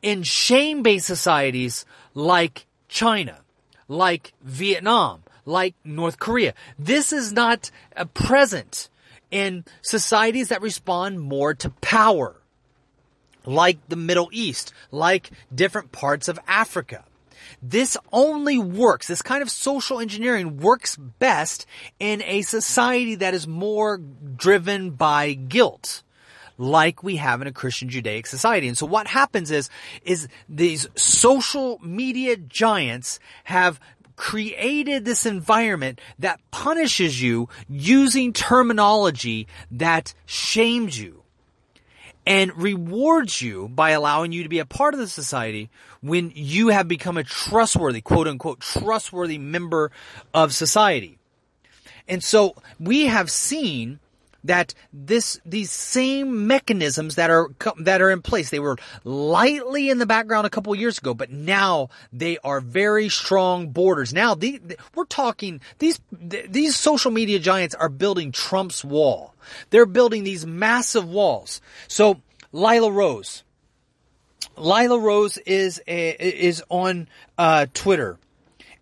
in 0.00 0.22
shame-based 0.22 1.06
societies 1.06 1.84
like 2.14 2.66
China, 2.88 3.40
like 3.88 4.32
Vietnam, 4.42 5.22
like 5.44 5.74
North 5.84 6.18
Korea. 6.18 6.54
This 6.78 7.12
is 7.12 7.32
not 7.32 7.70
uh, 7.96 8.04
present 8.06 8.88
in 9.30 9.64
societies 9.80 10.48
that 10.48 10.60
respond 10.60 11.20
more 11.20 11.54
to 11.54 11.70
power, 11.70 12.36
like 13.44 13.78
the 13.88 13.96
Middle 13.96 14.28
East, 14.32 14.72
like 14.90 15.30
different 15.54 15.92
parts 15.92 16.28
of 16.28 16.38
Africa. 16.46 17.04
This 17.62 17.96
only 18.12 18.58
works, 18.58 19.06
this 19.06 19.22
kind 19.22 19.42
of 19.42 19.50
social 19.50 20.00
engineering 20.00 20.58
works 20.58 20.96
best 20.96 21.66
in 22.00 22.22
a 22.22 22.42
society 22.42 23.14
that 23.16 23.34
is 23.34 23.46
more 23.46 23.98
driven 23.98 24.90
by 24.90 25.34
guilt 25.34 26.02
like 26.58 27.02
we 27.02 27.16
have 27.16 27.40
in 27.40 27.46
a 27.46 27.52
Christian 27.52 27.88
Judaic 27.88 28.26
society. 28.26 28.68
And 28.68 28.76
so 28.76 28.86
what 28.86 29.06
happens 29.06 29.50
is, 29.50 29.70
is 30.04 30.28
these 30.48 30.88
social 30.96 31.78
media 31.82 32.36
giants 32.36 33.18
have 33.44 33.80
created 34.16 35.04
this 35.04 35.26
environment 35.26 36.00
that 36.18 36.40
punishes 36.50 37.20
you 37.20 37.48
using 37.68 38.32
terminology 38.32 39.46
that 39.70 40.14
shames 40.26 40.98
you 40.98 41.21
and 42.26 42.56
rewards 42.56 43.42
you 43.42 43.68
by 43.68 43.90
allowing 43.90 44.32
you 44.32 44.42
to 44.42 44.48
be 44.48 44.58
a 44.58 44.64
part 44.64 44.94
of 44.94 45.00
the 45.00 45.08
society 45.08 45.70
when 46.00 46.32
you 46.34 46.68
have 46.68 46.86
become 46.88 47.16
a 47.16 47.24
trustworthy, 47.24 48.00
quote 48.00 48.28
unquote, 48.28 48.60
trustworthy 48.60 49.38
member 49.38 49.90
of 50.32 50.54
society. 50.54 51.18
And 52.08 52.22
so 52.22 52.54
we 52.78 53.06
have 53.06 53.30
seen 53.30 54.00
that 54.44 54.74
this 54.92 55.40
these 55.44 55.70
same 55.70 56.46
mechanisms 56.46 57.14
that 57.16 57.30
are 57.30 57.48
that 57.78 58.02
are 58.02 58.10
in 58.10 58.22
place 58.22 58.50
they 58.50 58.58
were 58.58 58.76
lightly 59.04 59.90
in 59.90 59.98
the 59.98 60.06
background 60.06 60.46
a 60.46 60.50
couple 60.50 60.74
years 60.74 60.98
ago 60.98 61.14
but 61.14 61.30
now 61.30 61.88
they 62.12 62.38
are 62.38 62.60
very 62.60 63.08
strong 63.08 63.68
borders. 63.68 64.12
Now 64.12 64.34
the, 64.34 64.58
the, 64.58 64.76
we're 64.94 65.04
talking 65.04 65.60
these 65.78 66.00
these 66.10 66.76
social 66.76 67.10
media 67.10 67.38
giants 67.38 67.74
are 67.74 67.88
building 67.88 68.32
Trump's 68.32 68.84
wall. 68.84 69.34
They're 69.70 69.86
building 69.86 70.24
these 70.24 70.46
massive 70.46 71.08
walls. 71.08 71.60
So 71.88 72.20
Lila 72.52 72.90
Rose. 72.90 73.44
Lila 74.56 74.98
Rose 74.98 75.38
is 75.38 75.80
a, 75.86 76.10
is 76.10 76.62
on 76.68 77.08
uh, 77.38 77.66
Twitter 77.72 78.18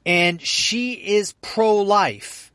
and 0.05 0.41
she 0.41 0.93
is 0.93 1.35
pro 1.43 1.77
life 1.77 2.53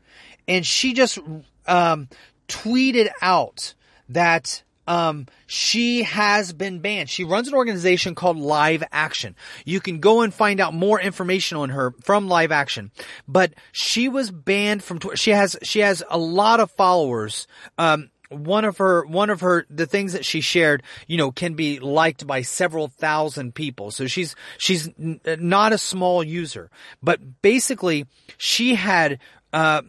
and 0.48 0.66
she 0.66 0.92
just 0.92 1.18
um, 1.66 2.08
tweeted 2.48 3.10
out 3.20 3.74
that 4.08 4.62
um, 4.86 5.26
she 5.46 6.04
has 6.04 6.52
been 6.52 6.80
banned. 6.80 7.10
She 7.10 7.24
runs 7.24 7.48
an 7.48 7.54
organization 7.54 8.14
called 8.14 8.36
Live 8.36 8.84
Action. 8.92 9.34
You 9.64 9.80
can 9.80 10.00
go 10.00 10.22
and 10.22 10.32
find 10.32 10.60
out 10.60 10.74
more 10.74 11.00
information 11.00 11.58
on 11.58 11.70
her 11.70 11.92
from 12.02 12.28
Live 12.28 12.52
Action. 12.52 12.92
But 13.26 13.54
she 13.72 14.08
was 14.08 14.30
banned 14.30 14.82
from 14.82 14.98
Twitter. 14.98 15.16
She 15.16 15.32
has 15.32 15.56
she 15.62 15.80
has 15.80 16.02
a 16.08 16.18
lot 16.18 16.60
of 16.60 16.70
followers. 16.70 17.46
Um, 17.78 18.10
one 18.28 18.64
of 18.64 18.78
her 18.78 19.04
one 19.06 19.30
of 19.30 19.40
her 19.40 19.66
the 19.70 19.86
things 19.86 20.12
that 20.12 20.24
she 20.24 20.40
shared 20.40 20.82
you 21.06 21.16
know 21.16 21.30
can 21.30 21.54
be 21.54 21.78
liked 21.78 22.26
by 22.26 22.42
several 22.42 22.88
thousand 22.88 23.54
people 23.54 23.92
so 23.92 24.08
she's 24.08 24.34
she's 24.58 24.88
n- 24.98 25.20
not 25.38 25.72
a 25.72 25.78
small 25.78 26.24
user 26.24 26.68
but 27.00 27.20
basically 27.40 28.04
she 28.36 28.74
had 28.74 29.20
uh 29.52 29.80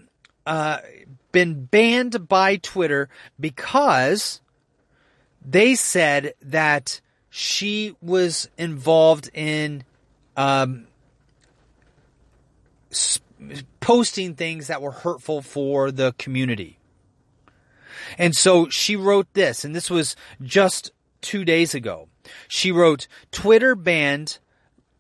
uh 0.46 0.78
been 1.32 1.66
banned 1.66 2.28
by 2.28 2.58
Twitter 2.58 3.10
because 3.40 4.42
they 5.46 5.76
said 5.76 6.34
that 6.42 7.02
she 7.30 7.96
was 8.02 8.50
involved 8.58 9.30
in 9.34 9.84
um, 10.36 10.88
posting 13.80 14.36
things 14.36 14.68
that 14.68 14.82
were 14.82 14.92
hurtful 14.92 15.42
for 15.42 15.92
the 15.92 16.14
community. 16.18 16.80
And 18.18 18.36
so 18.36 18.70
she 18.70 18.96
wrote 18.96 19.28
this, 19.34 19.64
and 19.64 19.76
this 19.76 19.90
was 19.90 20.16
just 20.42 20.92
two 21.22 21.44
days 21.44 21.74
ago. 21.76 22.08
She 22.48 22.72
wrote, 22.72 23.08
Twitter 23.32 23.76
banned 23.76 24.40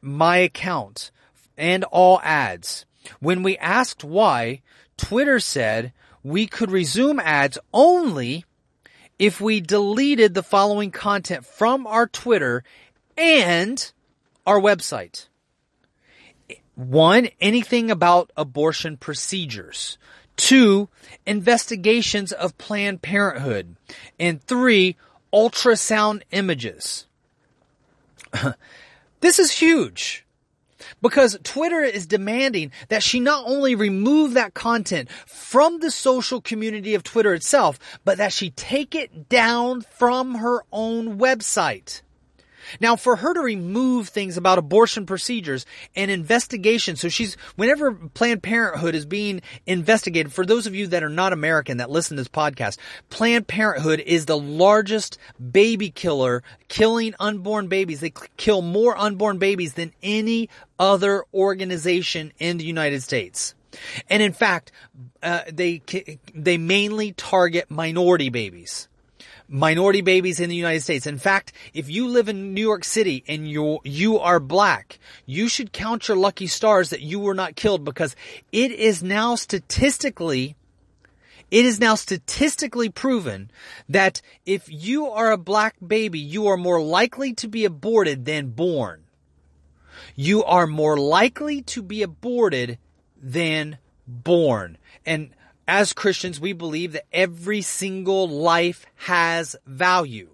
my 0.02 0.38
account 0.38 1.12
and 1.58 1.84
all 1.86 2.20
ads. 2.24 2.86
When 3.20 3.44
we 3.44 3.58
asked 3.58 4.04
why, 4.04 4.62
Twitter 4.98 5.40
said 5.40 5.94
we 6.28 6.46
could 6.46 6.70
resume 6.70 7.22
ads 7.22 7.58
only 7.74 8.44
if 9.18 9.40
we 9.40 9.62
deleted 9.62 10.34
the 10.34 10.44
following 10.44 10.92
content 10.92 11.46
from 11.46 11.88
our 11.88 12.06
Twitter 12.06 12.64
and 13.18 13.92
our 14.46 14.60
website. 14.60 15.28
One, 16.76 17.30
anything 17.40 17.90
about 17.90 18.32
abortion 18.36 18.98
procedures. 18.98 19.98
Two, 20.36 20.90
investigations 21.26 22.32
of 22.32 22.58
Planned 22.58 23.02
Parenthood. 23.02 23.78
And 24.20 24.44
three, 24.44 24.98
ultrasound 25.34 26.24
images. 26.32 27.08
this 29.22 29.40
is 29.40 29.52
huge 29.52 30.27
because 31.02 31.38
Twitter 31.44 31.82
is 31.82 32.06
demanding 32.06 32.72
that 32.90 33.04
she 33.04 33.20
not 33.20 33.44
only 33.48 33.76
remove 33.76 34.34
that 34.34 34.54
content 34.54 35.10
from 35.26 35.80
the 35.80 35.92
social 35.92 36.42
community 36.42 36.96
of 36.96 37.04
Twitter 37.04 37.34
itself, 37.34 37.80
but 38.06 38.18
that 38.18 38.34
she 38.34 38.52
take 38.52 38.96
it 38.96 39.30
down 39.30 39.82
from 39.82 40.36
her 40.36 40.64
own 40.72 41.18
website. 41.18 42.02
Now, 42.80 42.96
for 42.96 43.16
her 43.18 43.34
to 43.34 43.42
remove 43.42 44.10
things 44.10 44.38
about 44.38 44.58
abortion 44.58 45.06
procedures 45.06 45.66
and 45.96 46.12
investigation, 46.12 46.96
so 46.96 47.10
she's, 47.10 47.36
whenever 47.56 47.94
Planned 47.94 48.44
Parenthood 48.44 48.96
is 48.96 49.06
being 49.06 49.42
investigated, 49.66 50.34
for 50.34 50.46
those 50.46 50.68
of 50.68 50.76
you 50.76 50.88
that 50.88 51.04
are 51.04 51.10
not 51.10 51.34
American 51.34 51.78
that 51.78 51.90
listen 51.90 52.18
to 52.18 52.22
this 52.22 52.28
podcast, 52.28 52.78
Planned 53.10 53.48
Parenthood 53.48 54.00
is 54.00 54.26
the 54.26 54.38
largest 54.38 55.18
baby 55.52 55.90
killer, 55.90 56.44
killing 56.68 57.14
unborn 57.20 57.68
babies. 57.68 58.00
They 58.00 58.14
kill 58.38 58.62
more 58.62 58.98
unborn 58.98 59.38
babies 59.38 59.74
than 59.74 59.94
any 60.04 60.50
other 60.80 61.24
organization 61.34 62.32
in 62.40 62.58
the 62.58 62.66
United 62.66 63.04
States. 63.04 63.56
And 64.10 64.24
in 64.24 64.34
fact, 64.34 64.72
uh, 65.22 65.42
they 65.52 65.82
they 66.34 66.58
mainly 66.58 67.12
target 67.14 67.70
minority 67.70 68.30
babies 68.30 68.88
minority 69.48 70.02
babies 70.02 70.40
in 70.40 70.50
the 70.50 70.56
United 70.56 70.82
States. 70.82 71.08
In 71.08 71.18
fact, 71.18 71.54
if 71.74 71.90
you 71.90 72.08
live 72.08 72.30
in 72.30 72.54
New 72.54 72.62
York 72.62 72.84
City 72.84 73.24
and 73.28 73.50
you 73.50 73.80
you 73.84 74.20
are 74.20 74.40
black, 74.40 75.00
you 75.26 75.48
should 75.48 75.72
count 75.72 76.08
your 76.08 76.18
lucky 76.18 76.48
stars 76.48 76.90
that 76.90 77.02
you 77.02 77.20
were 77.20 77.34
not 77.34 77.56
killed 77.56 77.84
because 77.84 78.16
it 78.52 78.72
is 78.72 79.02
now 79.04 79.36
statistically 79.36 80.56
it 81.50 81.66
is 81.66 81.80
now 81.80 81.96
statistically 81.96 82.90
proven 82.90 83.50
that 83.88 84.22
if 84.46 84.66
you 84.68 85.08
are 85.08 85.32
a 85.32 85.38
black 85.38 85.76
baby, 85.86 86.20
you 86.20 86.48
are 86.48 86.58
more 86.58 86.82
likely 86.82 87.34
to 87.36 87.48
be 87.48 87.64
aborted 87.64 88.26
than 88.26 88.50
born. 88.50 89.04
You 90.16 90.44
are 90.44 90.68
more 90.68 90.98
likely 90.98 91.62
to 91.64 91.82
be 91.82 92.04
aborted 92.04 92.80
than 93.22 93.78
born. 94.06 94.78
And 95.06 95.30
as 95.68 95.94
Christians, 95.94 96.40
we 96.40 96.54
believe 96.54 96.94
that 96.94 97.06
every 97.12 97.62
single 97.62 98.28
life 98.28 98.86
has 98.96 99.56
value. 99.66 100.30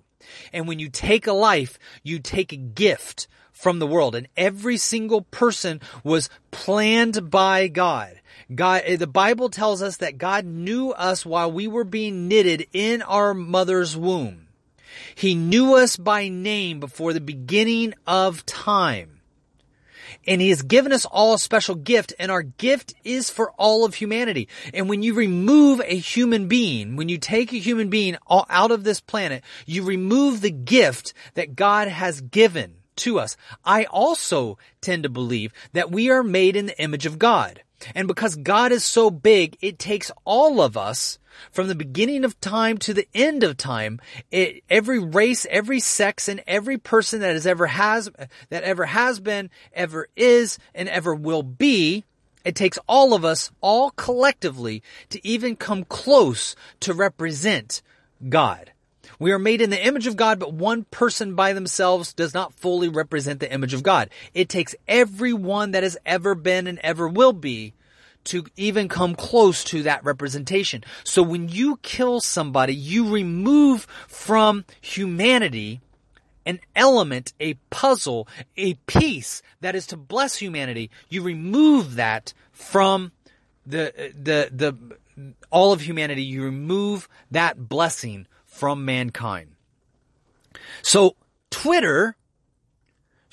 And 0.52 0.68
when 0.68 0.80
you 0.80 0.90
take 0.90 1.28
a 1.28 1.34
life, 1.34 1.80
you 2.04 2.20
take 2.20 2.54
a 2.54 2.58
gift 2.58 3.28
from 3.52 3.80
the 3.80 3.88
world. 3.88 4.16
And 4.16 4.28
every 4.38 4.78
single 4.78 5.22
person 5.22 5.82
was 6.04 6.30
planned 6.52 7.30
by 7.32 7.68
God. 7.68 8.20
God, 8.54 8.84
eh, 8.86 8.96
the 8.98 9.08
Bible 9.08 9.50
tells 9.50 9.82
us 9.82 9.98
that 9.98 10.18
God 10.18 10.46
knew 10.46 10.92
us 10.92 11.26
while 11.26 11.52
we 11.52 11.68
were 11.68 11.84
being 11.84 12.28
knitted 12.28 12.68
in 12.74 13.02
our 13.02 13.34
mother's 13.34 13.98
womb. 13.98 14.48
He 15.16 15.34
knew 15.34 15.76
us 15.76 15.98
by 15.98 16.28
name 16.28 16.80
before 16.80 17.14
the 17.14 17.22
beginning 17.22 17.94
of 18.06 18.46
time 18.46 19.13
and 20.26 20.42
he 20.42 20.50
has 20.50 20.62
given 20.62 20.92
us 20.92 21.06
all 21.06 21.34
a 21.34 21.40
special 21.40 21.76
gift 21.76 22.14
and 22.20 22.32
our 22.32 22.44
gift 22.44 22.94
is 23.04 23.30
for 23.30 23.52
all 23.52 23.86
of 23.86 23.96
humanity. 23.96 24.48
And 24.74 24.90
when 24.90 25.04
you 25.04 25.14
remove 25.14 25.82
a 25.82 25.96
human 25.96 26.48
being, 26.48 26.96
when 26.96 27.10
you 27.10 27.18
take 27.18 27.54
a 27.54 27.58
human 27.58 27.90
being 27.90 28.18
out 28.30 28.72
of 28.72 28.84
this 28.84 29.00
planet, 29.00 29.44
you 29.66 29.84
remove 29.84 30.42
the 30.42 30.52
gift 30.52 31.14
that 31.36 31.56
God 31.56 31.88
has 31.88 32.22
given 32.22 32.76
to 32.98 33.20
us. 33.20 33.38
I 33.66 33.86
also 33.86 34.58
tend 34.82 35.04
to 35.04 35.10
believe 35.10 35.52
that 35.74 35.92
we 35.92 36.10
are 36.10 36.24
made 36.24 36.56
in 36.56 36.68
the 36.68 36.82
image 36.82 37.06
of 37.06 37.20
God. 37.20 37.64
And 37.96 38.08
because 38.08 38.36
God 38.36 38.72
is 38.72 38.84
so 38.84 39.10
big, 39.10 39.58
it 39.62 39.80
takes 39.80 40.12
all 40.26 40.62
of 40.62 40.78
us 40.78 41.20
from 41.52 41.68
the 41.68 41.76
beginning 41.76 42.24
of 42.24 42.40
time 42.40 42.78
to 42.80 42.94
the 42.94 43.08
end 43.14 43.44
of 43.44 43.58
time, 43.58 44.00
it, 44.32 44.64
every 44.70 45.00
race, 45.00 45.48
every 45.50 45.80
sex, 45.80 46.28
and 46.28 46.44
every 46.46 46.78
person 46.78 47.22
that 47.22 47.34
has 47.34 47.48
ever 47.48 47.68
has, 47.68 48.10
that 48.50 48.64
ever 48.64 48.86
has 48.86 49.20
been, 49.20 49.50
ever 49.74 50.08
is, 50.16 50.58
and 50.76 50.88
ever 50.90 51.14
will 51.16 51.44
be, 51.44 52.04
it 52.44 52.56
takes 52.56 52.78
all 52.88 53.14
of 53.14 53.24
us, 53.24 53.52
all 53.62 53.92
collectively, 53.92 54.84
to 55.10 55.26
even 55.26 55.56
come 55.56 55.86
close 55.86 56.56
to 56.82 56.94
represent 56.94 57.82
God. 58.28 58.73
We 59.20 59.32
are 59.32 59.40
made 59.40 59.62
in 59.62 59.70
the 59.70 59.86
image 59.86 60.08
of 60.08 60.16
God, 60.16 60.40
but 60.40 60.54
one 60.54 60.84
person 60.86 61.36
by 61.36 61.54
themselves 61.54 62.14
does 62.14 62.34
not 62.34 62.54
fully 62.54 62.90
represent 62.90 63.40
the 63.40 63.52
image 63.52 63.74
of 63.74 63.84
God. 63.84 64.10
It 64.34 64.50
takes 64.50 64.76
everyone 64.88 65.72
that 65.72 65.84
has 65.84 65.98
ever 66.06 66.36
been 66.36 66.68
and 66.68 66.80
ever 66.80 67.08
will 67.08 67.34
be 67.34 67.74
to 68.26 68.46
even 68.56 68.88
come 68.88 69.16
close 69.16 69.64
to 69.66 69.84
that 69.84 70.04
representation. 70.04 70.84
So 71.04 71.22
when 71.22 71.50
you 71.50 71.78
kill 71.78 72.22
somebody, 72.22 72.74
you 72.74 73.10
remove 73.10 73.86
from 74.08 74.66
humanity 74.82 75.82
an 76.46 76.60
element, 76.76 77.34
a 77.40 77.54
puzzle, 77.70 78.28
a 78.58 78.74
piece 78.86 79.42
that 79.62 79.76
is 79.76 79.88
to 79.88 79.98
bless 79.98 80.36
humanity. 80.38 80.90
You 81.10 81.22
remove 81.22 81.96
that 81.96 82.34
from 82.52 83.12
the, 83.66 84.14
the, 84.16 84.50
the, 84.52 85.34
all 85.50 85.72
of 85.72 85.82
humanity. 85.82 86.24
You 86.24 86.44
remove 86.44 87.08
that 87.32 87.70
blessing 87.70 88.28
from 88.54 88.86
mankind. 88.86 89.50
So 90.84 91.16
Twitter, 91.50 92.16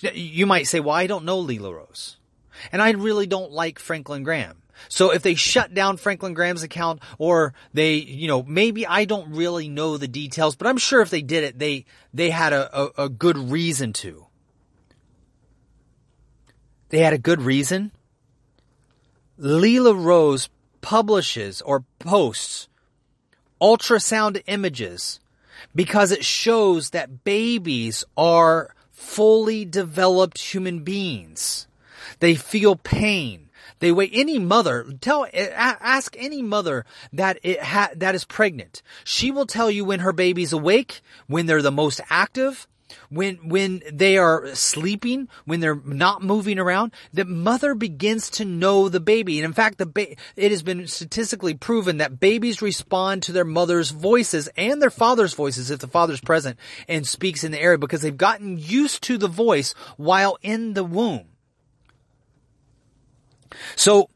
you 0.00 0.46
might 0.46 0.66
say, 0.66 0.80
well, 0.80 0.96
I 0.96 1.06
don't 1.06 1.26
know 1.26 1.38
Lila 1.38 1.74
Rose. 1.74 2.16
And 2.72 2.80
I 2.80 2.92
really 2.92 3.26
don't 3.26 3.52
like 3.52 3.78
Franklin 3.78 4.22
Graham. 4.22 4.62
So 4.88 5.12
if 5.12 5.22
they 5.22 5.34
shut 5.34 5.74
down 5.74 5.98
Franklin 5.98 6.32
Graham's 6.32 6.62
account 6.62 7.00
or 7.18 7.52
they, 7.74 7.96
you 7.96 8.28
know, 8.28 8.42
maybe 8.42 8.86
I 8.86 9.04
don't 9.04 9.34
really 9.34 9.68
know 9.68 9.98
the 9.98 10.08
details, 10.08 10.56
but 10.56 10.66
I'm 10.66 10.78
sure 10.78 11.02
if 11.02 11.10
they 11.10 11.20
did 11.20 11.44
it, 11.44 11.58
they, 11.58 11.84
they 12.14 12.30
had 12.30 12.54
a, 12.54 12.80
a, 12.84 13.04
a 13.04 13.08
good 13.10 13.36
reason 13.36 13.92
to. 13.94 14.26
They 16.88 17.00
had 17.00 17.12
a 17.12 17.18
good 17.18 17.42
reason. 17.42 17.92
Lila 19.36 19.92
Rose 19.92 20.48
publishes 20.80 21.60
or 21.60 21.84
posts 21.98 22.69
ultrasound 23.60 24.42
images 24.46 25.20
because 25.74 26.12
it 26.12 26.24
shows 26.24 26.90
that 26.90 27.24
babies 27.24 28.04
are 28.16 28.74
fully 28.90 29.64
developed 29.64 30.38
human 30.38 30.80
beings. 30.80 31.66
They 32.18 32.34
feel 32.34 32.76
pain. 32.76 33.48
They 33.78 33.92
wait. 33.92 34.10
Any 34.12 34.38
mother, 34.38 34.84
tell, 35.00 35.26
ask 35.32 36.14
any 36.18 36.42
mother 36.42 36.84
that 37.12 37.38
it 37.42 37.62
ha, 37.62 37.88
that 37.96 38.14
is 38.14 38.24
pregnant. 38.24 38.82
She 39.04 39.30
will 39.30 39.46
tell 39.46 39.70
you 39.70 39.84
when 39.84 40.00
her 40.00 40.12
baby's 40.12 40.52
awake, 40.52 41.00
when 41.26 41.46
they're 41.46 41.62
the 41.62 41.72
most 41.72 42.00
active, 42.10 42.66
when 43.08 43.48
when 43.48 43.82
they 43.92 44.18
are 44.18 44.54
sleeping, 44.54 45.28
when 45.44 45.60
they're 45.60 45.80
not 45.84 46.22
moving 46.22 46.58
around, 46.58 46.92
the 47.12 47.24
mother 47.24 47.74
begins 47.74 48.30
to 48.30 48.44
know 48.44 48.88
the 48.88 49.00
baby. 49.00 49.38
And 49.38 49.44
in 49.44 49.52
fact, 49.52 49.78
the 49.78 49.86
ba- 49.86 50.14
it 50.36 50.50
has 50.50 50.62
been 50.62 50.86
statistically 50.86 51.54
proven 51.54 51.98
that 51.98 52.20
babies 52.20 52.62
respond 52.62 53.22
to 53.24 53.32
their 53.32 53.44
mother's 53.44 53.90
voices 53.90 54.48
and 54.56 54.80
their 54.80 54.90
father's 54.90 55.34
voices 55.34 55.70
if 55.70 55.80
the 55.80 55.88
father's 55.88 56.20
present 56.20 56.58
and 56.88 57.06
speaks 57.06 57.44
in 57.44 57.52
the 57.52 57.60
area 57.60 57.78
because 57.78 58.02
they've 58.02 58.16
gotten 58.16 58.58
used 58.58 59.02
to 59.02 59.18
the 59.18 59.28
voice 59.28 59.74
while 59.96 60.38
in 60.42 60.74
the 60.74 60.84
womb. 60.84 61.26
So 63.76 64.08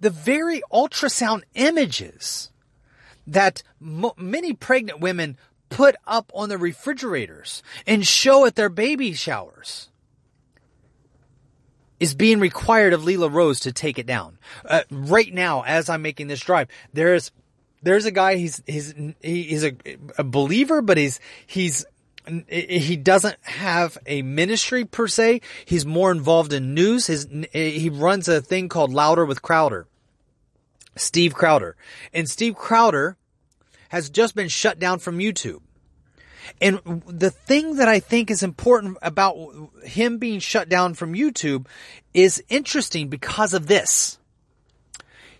the 0.00 0.10
very 0.10 0.62
ultrasound 0.72 1.42
images 1.54 2.50
that 3.26 3.62
m- 3.80 4.10
many 4.16 4.52
pregnant 4.54 5.00
women 5.00 5.36
put 5.68 5.96
up 6.06 6.30
on 6.34 6.48
the 6.48 6.58
refrigerators 6.58 7.62
and 7.86 8.06
show 8.06 8.46
at 8.46 8.54
their 8.54 8.68
baby 8.68 9.12
showers 9.12 9.88
is 12.00 12.14
being 12.14 12.40
required 12.40 12.92
of 12.92 13.04
Lila 13.04 13.28
Rose 13.28 13.60
to 13.60 13.72
take 13.72 13.98
it 13.98 14.06
down. 14.06 14.38
Uh, 14.64 14.82
right 14.90 15.32
now, 15.32 15.62
as 15.62 15.88
I'm 15.88 16.02
making 16.02 16.28
this 16.28 16.40
drive, 16.40 16.68
there's 16.92 17.30
there's 17.82 18.04
a 18.04 18.10
guy. 18.10 18.36
He's 18.36 18.62
he's 18.66 18.94
he's 19.20 19.64
a, 19.64 19.72
a 20.16 20.24
believer, 20.24 20.82
but 20.82 20.96
he's 20.96 21.20
he's 21.46 21.84
he 22.48 22.96
doesn't 22.96 23.36
have 23.42 23.96
a 24.06 24.22
ministry 24.22 24.84
per 24.84 25.08
se. 25.08 25.40
He's 25.64 25.86
more 25.86 26.10
involved 26.10 26.52
in 26.52 26.74
news. 26.74 27.06
His, 27.06 27.26
he 27.52 27.88
runs 27.88 28.28
a 28.28 28.42
thing 28.42 28.68
called 28.68 28.92
Louder 28.92 29.24
with 29.24 29.40
Crowder. 29.40 29.86
Steve 30.94 31.34
Crowder. 31.34 31.76
And 32.12 32.28
Steve 32.28 32.54
Crowder 32.54 33.16
has 33.88 34.10
just 34.10 34.34
been 34.34 34.48
shut 34.48 34.78
down 34.78 34.98
from 34.98 35.18
YouTube. 35.18 35.60
And 36.60 37.02
the 37.06 37.30
thing 37.30 37.76
that 37.76 37.88
I 37.88 38.00
think 38.00 38.30
is 38.30 38.42
important 38.42 38.96
about 39.02 39.36
him 39.84 40.18
being 40.18 40.40
shut 40.40 40.68
down 40.68 40.94
from 40.94 41.12
YouTube 41.12 41.66
is 42.14 42.42
interesting 42.48 43.08
because 43.08 43.52
of 43.52 43.66
this 43.66 44.18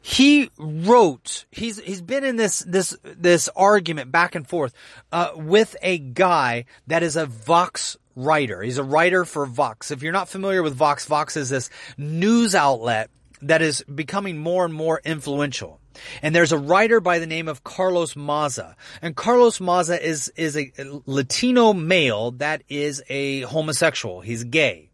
he 0.01 0.51
wrote 0.59 1.45
he's 1.51 1.79
he's 1.81 2.01
been 2.01 2.25
in 2.25 2.37
this 2.37 2.61
this 2.61 2.97
this 3.03 3.49
argument 3.55 4.11
back 4.11 4.35
and 4.35 4.49
forth 4.49 4.73
uh, 5.13 5.33
with 5.35 5.77
a 5.83 5.99
guy 5.99 6.65
that 6.87 7.03
is 7.03 7.17
a 7.17 7.27
Vox 7.27 7.97
writer. 8.17 8.63
He's 8.63 8.79
a 8.79 8.85
writer 8.85 9.25
for 9.25 9.45
Vox. 9.47 9.91
If 9.91 10.03
you're 10.03 10.13
not 10.13 10.29
familiar 10.29 10.63
with 10.63 10.75
Vox, 10.75 11.05
Vox 11.05 11.37
is 11.37 11.51
this 11.51 11.69
news 11.97 12.55
outlet 12.55 13.11
that 13.43 13.63
is 13.63 13.83
becoming 13.83 14.39
more 14.39 14.65
and 14.65 14.73
more 14.73 15.01
influential. 15.05 15.81
And 16.23 16.35
there's 16.35 16.53
a 16.53 16.59
writer 16.59 17.01
by 17.01 17.19
the 17.19 17.27
name 17.27 17.49
of 17.49 17.65
Carlos 17.65 18.17
Maza. 18.17 18.77
And 19.03 19.17
Carlos 19.17 19.61
Maza 19.61 20.05
is 20.05 20.29
is 20.37 20.57
a 20.57 20.73
Latino 21.07 21.73
male 21.73 22.33
that 22.33 22.63
is 22.69 23.03
a 23.09 23.43
homosexual. 23.43 24.21
He's 24.21 24.45
gay. 24.45 24.91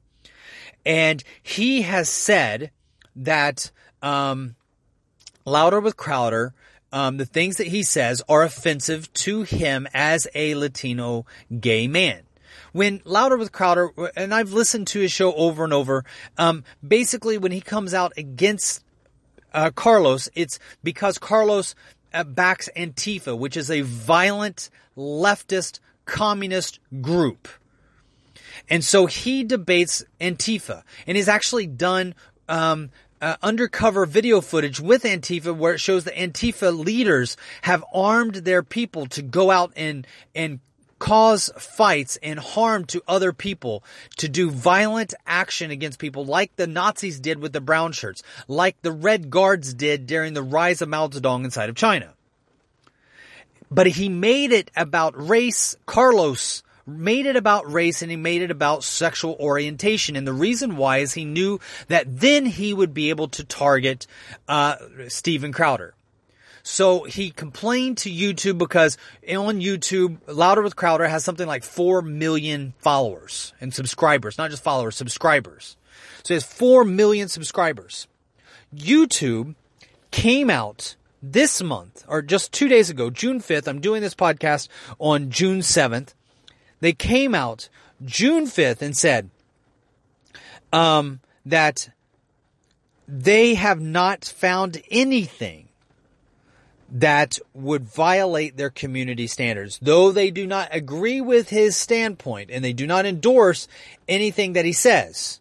And 0.86 1.22
he 1.42 1.82
has 1.82 2.08
said 2.08 2.70
that 3.16 3.70
um, 4.02 4.56
Louder 5.44 5.80
with 5.80 5.96
Crowder, 5.96 6.52
um, 6.92 7.16
the 7.16 7.26
things 7.26 7.56
that 7.56 7.68
he 7.68 7.82
says 7.82 8.22
are 8.28 8.42
offensive 8.42 9.12
to 9.14 9.42
him 9.42 9.88
as 9.94 10.28
a 10.34 10.54
Latino 10.54 11.26
gay 11.60 11.88
man. 11.88 12.22
When 12.72 13.00
Louder 13.04 13.36
with 13.36 13.52
Crowder, 13.52 13.90
and 14.16 14.34
I've 14.34 14.52
listened 14.52 14.88
to 14.88 15.00
his 15.00 15.12
show 15.12 15.32
over 15.34 15.64
and 15.64 15.72
over, 15.72 16.04
um, 16.38 16.64
basically 16.86 17.38
when 17.38 17.52
he 17.52 17.60
comes 17.60 17.94
out 17.94 18.12
against 18.16 18.84
uh, 19.54 19.70
Carlos, 19.70 20.28
it's 20.34 20.58
because 20.82 21.16
Carlos 21.16 21.74
uh, 22.12 22.24
backs 22.24 22.68
Antifa, 22.76 23.38
which 23.38 23.56
is 23.56 23.70
a 23.70 23.80
violent 23.82 24.68
leftist 24.96 25.78
communist 26.04 26.80
group. 27.00 27.48
And 28.68 28.84
so 28.84 29.06
he 29.06 29.44
debates 29.44 30.04
Antifa 30.20 30.82
and 31.06 31.16
he's 31.16 31.28
actually 31.28 31.66
done 31.66 32.14
um, 32.48 32.90
uh, 33.20 33.36
undercover 33.42 34.06
video 34.06 34.40
footage 34.40 34.80
with 34.80 35.02
Antifa 35.04 35.54
where 35.54 35.74
it 35.74 35.80
shows 35.80 36.04
that 36.04 36.14
Antifa 36.14 36.76
leaders 36.76 37.36
have 37.62 37.84
armed 37.92 38.36
their 38.36 38.62
people 38.62 39.06
to 39.06 39.22
go 39.22 39.50
out 39.50 39.72
and, 39.76 40.06
and 40.34 40.60
cause 41.04 41.50
fights 41.58 42.16
and 42.22 42.38
harm 42.38 42.86
to 42.86 43.02
other 43.06 43.34
people, 43.34 43.84
to 44.16 44.26
do 44.26 44.50
violent 44.50 45.12
action 45.26 45.70
against 45.70 45.98
people 45.98 46.24
like 46.24 46.56
the 46.56 46.66
Nazis 46.66 47.20
did 47.20 47.40
with 47.40 47.52
the 47.52 47.60
brown 47.60 47.92
shirts, 47.92 48.22
like 48.48 48.80
the 48.80 48.90
Red 48.90 49.28
Guards 49.28 49.74
did 49.74 50.06
during 50.06 50.32
the 50.32 50.42
rise 50.42 50.80
of 50.80 50.88
Mao 50.88 51.08
Zedong 51.08 51.44
inside 51.44 51.68
of 51.68 51.76
China. 51.76 52.14
But 53.70 53.86
he 53.86 54.08
made 54.08 54.50
it 54.50 54.70
about 54.74 55.12
race. 55.14 55.76
Carlos 55.84 56.62
made 56.86 57.26
it 57.26 57.36
about 57.36 57.70
race 57.70 58.00
and 58.00 58.10
he 58.10 58.16
made 58.16 58.40
it 58.40 58.50
about 58.50 58.82
sexual 58.82 59.36
orientation. 59.38 60.16
And 60.16 60.26
the 60.26 60.32
reason 60.32 60.78
why 60.78 60.98
is 60.98 61.12
he 61.12 61.26
knew 61.26 61.60
that 61.88 62.18
then 62.18 62.46
he 62.46 62.72
would 62.72 62.94
be 62.94 63.10
able 63.10 63.28
to 63.28 63.44
target 63.44 64.06
uh, 64.48 64.76
Steven 65.08 65.52
Crowder. 65.52 65.92
So 66.64 67.04
he 67.04 67.30
complained 67.30 67.98
to 67.98 68.10
YouTube 68.10 68.58
because 68.58 68.98
on 69.28 69.60
YouTube, 69.60 70.18
Louder 70.26 70.62
with 70.62 70.74
Crowder 70.74 71.06
has 71.06 71.22
something 71.22 71.46
like 71.46 71.62
4 71.62 72.02
million 72.02 72.74
followers 72.78 73.52
and 73.60 73.72
subscribers, 73.72 74.36
not 74.38 74.50
just 74.50 74.64
followers, 74.64 74.96
subscribers. 74.96 75.76
So 76.24 76.34
he 76.34 76.34
has 76.34 76.44
4 76.44 76.84
million 76.84 77.28
subscribers. 77.28 78.08
YouTube 78.74 79.54
came 80.10 80.50
out 80.50 80.96
this 81.22 81.62
month, 81.62 82.04
or 82.08 82.22
just 82.22 82.52
two 82.52 82.68
days 82.68 82.90
ago, 82.90 83.10
June 83.10 83.40
5th. 83.40 83.68
I'm 83.68 83.80
doing 83.80 84.02
this 84.02 84.14
podcast 84.14 84.68
on 84.98 85.30
June 85.30 85.60
7th 85.60 86.14
they 86.84 86.92
came 86.92 87.34
out 87.34 87.70
June 88.04 88.44
5th 88.44 88.82
and 88.82 88.94
said 88.94 89.30
um, 90.70 91.20
that 91.46 91.88
they 93.08 93.54
have 93.54 93.80
not 93.80 94.26
found 94.26 94.82
anything 94.90 95.70
that 96.90 97.38
would 97.52 97.84
violate 97.84 98.56
their 98.56 98.70
community 98.70 99.26
standards, 99.26 99.78
though 99.80 100.12
they 100.12 100.30
do 100.30 100.46
not 100.46 100.68
agree 100.70 101.20
with 101.20 101.48
his 101.48 101.76
standpoint 101.76 102.50
and 102.50 102.64
they 102.64 102.72
do 102.72 102.86
not 102.86 103.06
endorse 103.06 103.68
anything 104.08 104.52
that 104.52 104.64
he 104.64 104.72
says. 104.72 105.40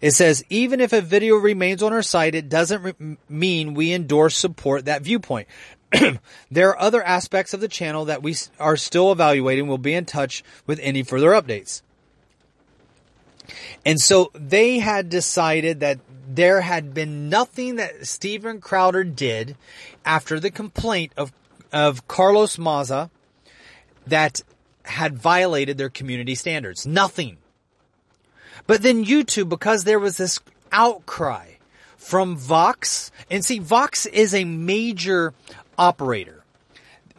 It 0.00 0.12
says, 0.12 0.44
even 0.48 0.80
if 0.80 0.92
a 0.92 1.02
video 1.02 1.36
remains 1.36 1.82
on 1.82 1.92
our 1.92 2.02
site, 2.02 2.34
it 2.34 2.48
doesn't 2.48 2.82
re- 2.82 3.16
mean 3.28 3.74
we 3.74 3.92
endorse 3.92 4.36
support 4.36 4.86
that 4.86 5.02
viewpoint. 5.02 5.46
there 6.50 6.70
are 6.70 6.78
other 6.78 7.02
aspects 7.02 7.52
of 7.52 7.60
the 7.60 7.68
channel 7.68 8.06
that 8.06 8.22
we 8.22 8.34
are 8.58 8.76
still 8.76 9.12
evaluating. 9.12 9.68
We'll 9.68 9.78
be 9.78 9.94
in 9.94 10.06
touch 10.06 10.42
with 10.66 10.78
any 10.80 11.02
further 11.02 11.30
updates. 11.30 11.82
And 13.84 14.00
so 14.00 14.30
they 14.34 14.78
had 14.78 15.08
decided 15.08 15.80
that 15.80 15.98
there 16.34 16.60
had 16.60 16.94
been 16.94 17.28
nothing 17.28 17.76
that 17.76 18.06
Steven 18.06 18.60
Crowder 18.60 19.04
did 19.04 19.56
after 20.04 20.38
the 20.38 20.50
complaint 20.50 21.12
of, 21.16 21.32
of 21.72 22.06
Carlos 22.06 22.58
Maza 22.58 23.10
that 24.06 24.42
had 24.84 25.18
violated 25.18 25.76
their 25.76 25.90
community 25.90 26.34
standards. 26.34 26.86
Nothing. 26.86 27.38
But 28.66 28.82
then 28.82 29.04
YouTube, 29.04 29.48
because 29.48 29.84
there 29.84 29.98
was 29.98 30.16
this 30.16 30.38
outcry 30.72 31.54
from 31.96 32.36
Vox. 32.36 33.10
And 33.30 33.44
see, 33.44 33.58
Vox 33.58 34.06
is 34.06 34.34
a 34.34 34.44
major 34.44 35.34
operator. 35.76 36.39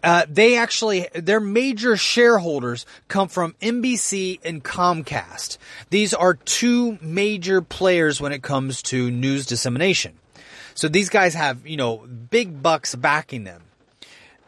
Uh, 0.04 0.26
they 0.28 0.58
actually, 0.58 1.08
their 1.14 1.40
major 1.40 1.96
shareholders 1.96 2.86
come 3.08 3.28
from 3.28 3.56
NBC 3.62 4.40
and 4.44 4.64
Comcast. 4.64 5.58
These 5.90 6.14
are 6.14 6.34
two 6.34 6.98
major 7.02 7.62
players 7.62 8.20
when 8.20 8.32
it 8.32 8.42
comes 8.42 8.82
to 8.84 9.12
news 9.12 9.46
dissemination. 9.46 10.18
So 10.74 10.88
these 10.88 11.10
guys 11.10 11.34
have, 11.36 11.68
you 11.68 11.78
know, 11.78 11.98
big 11.98 12.64
bucks 12.64 12.96
backing 12.96 13.44
them. 13.44 13.64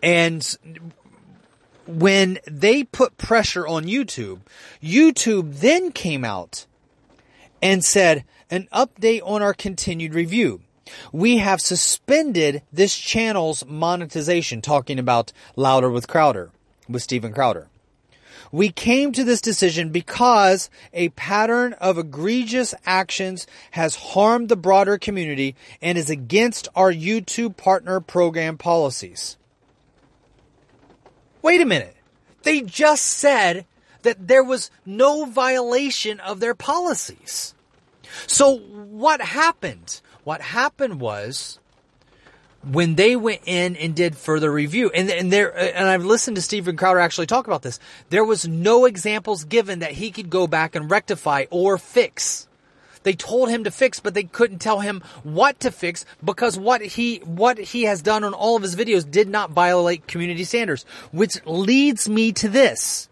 And 0.02 0.44
when 1.86 2.39
they 2.46 2.84
put 2.84 3.18
pressure 3.18 3.68
on 3.68 3.86
YouTube, 3.86 4.42
YouTube 4.82 5.60
then 5.60 5.92
came 5.92 6.26
out 6.26 6.66
and 7.62 7.84
said, 7.84 8.26
an 8.50 8.68
update 8.72 9.22
on 9.24 9.42
our 9.42 9.54
continued 9.54 10.13
review. 10.13 10.62
We 11.12 11.38
have 11.38 11.62
suspended 11.62 12.62
this 12.72 12.96
channel's 12.96 13.65
monetization, 13.65 14.62
talking 14.62 15.00
about 15.00 15.32
Louder 15.56 15.89
with 15.89 16.08
Crowder, 16.08 16.52
with 16.89 17.04
Steven 17.04 17.34
Crowder. 17.34 17.67
We 18.52 18.69
came 18.69 19.12
to 19.13 19.24
this 19.24 19.41
decision 19.41 19.89
because 19.89 20.69
a 20.93 21.10
pattern 21.10 21.74
of 21.74 21.98
egregious 21.98 22.76
actions 22.86 23.48
has 23.72 23.96
harmed 23.96 24.50
the 24.50 24.56
broader 24.56 25.00
community 25.00 25.56
and 25.82 25.98
is 25.98 26.12
against 26.12 26.67
our 26.76 26.91
YouTube 26.91 27.58
partner 27.58 28.00
program 28.00 28.60
policies. 28.60 29.38
Wait 31.41 31.62
a 31.62 31.65
minute. 31.65 31.96
They 32.43 32.62
just 32.62 33.06
said 33.06 33.65
that 34.04 34.28
there 34.28 34.43
was 34.43 34.69
no 34.86 35.26
violation 35.26 36.19
of 36.19 36.39
their 36.39 36.54
policies. 36.54 37.56
So 38.28 38.58
what 38.58 39.22
happened? 39.22 40.00
What 40.23 40.41
happened 40.41 40.99
was 40.99 41.59
when 42.63 42.95
they 42.95 43.15
went 43.15 43.41
in 43.45 43.75
and 43.75 43.93
did 43.93 44.15
further 44.15 44.51
review, 44.51 44.89
and 44.93 45.09
and 45.09 45.31
there, 45.31 45.55
and 45.57 45.88
I've 45.88 46.05
listened 46.05 46.36
to 46.38 46.41
Steven 46.41 46.77
Crowder 46.77 46.99
actually 46.99 47.27
talk 47.27 47.47
about 47.47 47.62
this. 47.62 47.79
There 48.09 48.23
was 48.23 48.47
no 48.47 48.86
examples 48.86 49.43
given 49.43 49.79
that 49.79 49.91
he 49.91 50.12
could 50.12 50.29
go 50.29 50.47
back 50.47 50.75
and 50.75 50.89
rectify 50.89 51.45
or 51.49 51.77
fix. 51.77 52.47
They 53.03 53.13
told 53.13 53.49
him 53.49 53.65
to 53.65 53.71
fix, 53.71 53.99
but 53.99 54.13
they 54.13 54.23
couldn't 54.23 54.59
tell 54.59 54.79
him 54.79 55.03
what 55.23 55.59
to 55.62 55.71
fix 55.71 56.05
because 56.23 56.57
what 56.57 56.81
he 56.81 57.17
what 57.17 57.57
he 57.57 57.83
has 57.83 58.01
done 58.01 58.23
on 58.23 58.33
all 58.33 58.55
of 58.55 58.63
his 58.63 58.77
videos 58.77 59.09
did 59.09 59.27
not 59.27 59.51
violate 59.51 60.07
community 60.07 60.45
standards, 60.45 60.86
which 61.12 61.45
leads 61.45 62.07
me 62.07 62.31
to 62.31 62.47
this. 62.47 63.09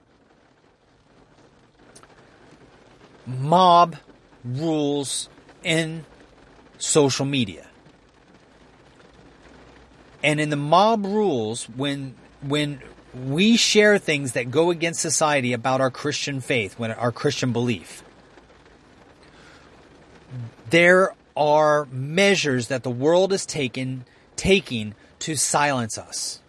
Mob 3.27 3.97
rules 4.45 5.29
in 5.63 6.05
social 6.81 7.25
media. 7.25 7.67
And 10.23 10.39
in 10.39 10.49
the 10.49 10.55
mob 10.55 11.05
rules, 11.05 11.65
when 11.69 12.15
when 12.41 12.81
we 13.13 13.57
share 13.57 13.97
things 13.97 14.33
that 14.33 14.51
go 14.51 14.71
against 14.71 14.99
society 14.99 15.53
about 15.53 15.81
our 15.81 15.91
Christian 15.91 16.41
faith, 16.41 16.77
when 16.79 16.91
our 16.91 17.11
Christian 17.11 17.51
belief, 17.51 18.03
there 20.69 21.13
are 21.35 21.87
measures 21.91 22.67
that 22.67 22.83
the 22.83 22.89
world 22.89 23.33
is 23.33 23.45
taken 23.45 24.05
taking 24.35 24.95
to 25.19 25.35
silence 25.35 25.97
us, 25.97 26.41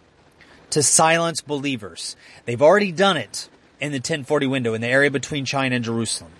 to 0.71 0.81
silence 0.81 1.41
believers. 1.41 2.15
They've 2.45 2.61
already 2.61 2.91
done 2.91 3.17
it 3.17 3.49
in 3.79 3.91
the 3.91 3.97
1040 3.97 4.47
window 4.47 4.73
in 4.73 4.81
the 4.81 4.87
area 4.87 5.11
between 5.11 5.45
China 5.45 5.75
and 5.75 5.85
Jerusalem. 5.85 6.31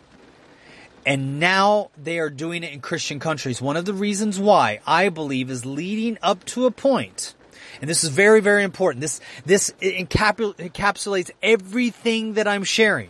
And 1.05 1.39
now 1.39 1.89
they 2.01 2.19
are 2.19 2.29
doing 2.29 2.63
it 2.63 2.71
in 2.71 2.79
Christian 2.79 3.19
countries. 3.19 3.61
One 3.61 3.75
of 3.75 3.85
the 3.85 3.93
reasons 3.93 4.39
why 4.39 4.79
I 4.87 5.09
believe 5.09 5.49
is 5.49 5.65
leading 5.65 6.17
up 6.21 6.45
to 6.45 6.65
a 6.65 6.71
point, 6.71 7.33
and 7.81 7.89
this 7.89 8.03
is 8.03 8.09
very, 8.09 8.39
very 8.39 8.63
important. 8.63 9.01
This, 9.01 9.19
this 9.45 9.73
encapsulates 9.81 11.31
everything 11.41 12.35
that 12.35 12.47
I'm 12.47 12.63
sharing. 12.63 13.09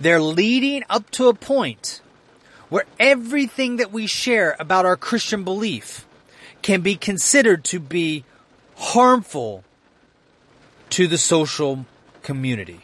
They're 0.00 0.20
leading 0.20 0.82
up 0.90 1.10
to 1.12 1.28
a 1.28 1.34
point 1.34 2.00
where 2.68 2.86
everything 2.98 3.76
that 3.76 3.92
we 3.92 4.06
share 4.06 4.56
about 4.58 4.84
our 4.84 4.96
Christian 4.96 5.44
belief 5.44 6.06
can 6.62 6.80
be 6.80 6.96
considered 6.96 7.62
to 7.64 7.78
be 7.78 8.24
harmful 8.76 9.62
to 10.90 11.06
the 11.06 11.18
social 11.18 11.86
community 12.22 12.80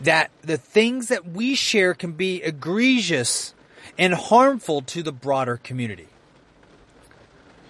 that 0.00 0.30
the 0.42 0.56
things 0.56 1.08
that 1.08 1.26
we 1.26 1.54
share 1.54 1.94
can 1.94 2.12
be 2.12 2.42
egregious 2.42 3.54
and 3.98 4.14
harmful 4.14 4.82
to 4.82 5.02
the 5.02 5.12
broader 5.12 5.56
community. 5.56 6.08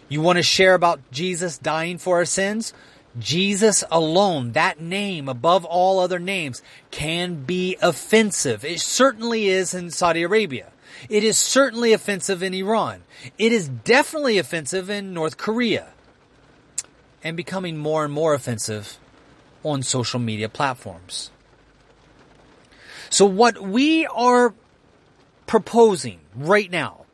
You 0.08 0.20
want 0.20 0.36
to 0.38 0.42
share 0.42 0.74
about 0.74 1.10
Jesus 1.10 1.58
dying 1.58 1.98
for 1.98 2.16
our 2.16 2.24
sins? 2.24 2.72
Jesus 3.18 3.82
alone, 3.90 4.52
that 4.52 4.80
name 4.80 5.28
above 5.28 5.64
all 5.64 5.98
other 5.98 6.18
names, 6.18 6.62
can 6.90 7.44
be 7.44 7.76
offensive. 7.80 8.64
It 8.64 8.80
certainly 8.80 9.48
is 9.48 9.72
in 9.74 9.90
Saudi 9.90 10.22
Arabia. 10.22 10.72
It 11.08 11.24
is 11.24 11.38
certainly 11.38 11.92
offensive 11.92 12.42
in 12.42 12.54
Iran. 12.54 13.02
It 13.38 13.52
is 13.52 13.68
definitely 13.68 14.38
offensive 14.38 14.90
in 14.90 15.14
North 15.14 15.36
Korea. 15.36 15.88
And 17.24 17.36
becoming 17.36 17.76
more 17.76 18.04
and 18.04 18.12
more 18.12 18.34
offensive 18.34 18.98
on 19.64 19.82
social 19.82 20.20
media 20.20 20.48
platforms. 20.48 21.30
So 23.10 23.26
what 23.26 23.60
we 23.60 24.06
are 24.06 24.54
proposing 25.46 26.20
right 26.34 26.70
now 26.70 27.06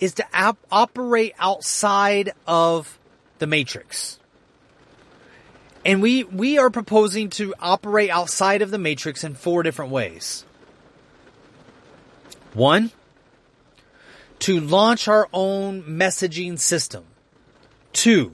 is 0.00 0.14
to 0.14 0.26
operate 0.70 1.34
outside 1.38 2.32
of 2.46 2.98
the 3.38 3.46
matrix. 3.46 4.18
And 5.84 6.00
we, 6.00 6.24
we 6.24 6.58
are 6.58 6.70
proposing 6.70 7.30
to 7.30 7.54
operate 7.60 8.10
outside 8.10 8.62
of 8.62 8.70
the 8.70 8.78
matrix 8.78 9.22
in 9.22 9.34
four 9.34 9.62
different 9.62 9.92
ways. 9.92 10.44
One, 12.54 12.90
to 14.40 14.60
launch 14.60 15.08
our 15.08 15.28
own 15.32 15.82
messaging 15.82 16.58
system. 16.58 17.04
Two, 17.92 18.32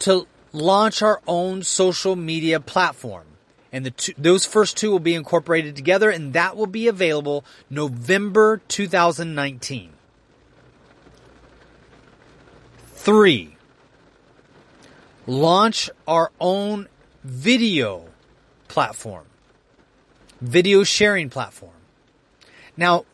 to 0.00 0.26
launch 0.52 1.02
our 1.02 1.20
own 1.26 1.62
social 1.62 2.16
media 2.16 2.60
platform 2.60 3.26
and 3.72 3.86
the 3.86 3.90
two, 3.90 4.12
those 4.18 4.44
first 4.44 4.76
two 4.76 4.90
will 4.90 4.98
be 4.98 5.14
incorporated 5.14 5.74
together 5.74 6.10
and 6.10 6.34
that 6.34 6.56
will 6.56 6.66
be 6.66 6.88
available 6.88 7.44
November 7.70 8.60
2019. 8.68 9.92
Three, 12.94 13.56
launch 15.26 15.90
our 16.06 16.30
own 16.38 16.86
video 17.24 18.04
platform, 18.68 19.24
video 20.40 20.84
sharing 20.84 21.30
platform. 21.30 21.72
Now, 22.76 23.06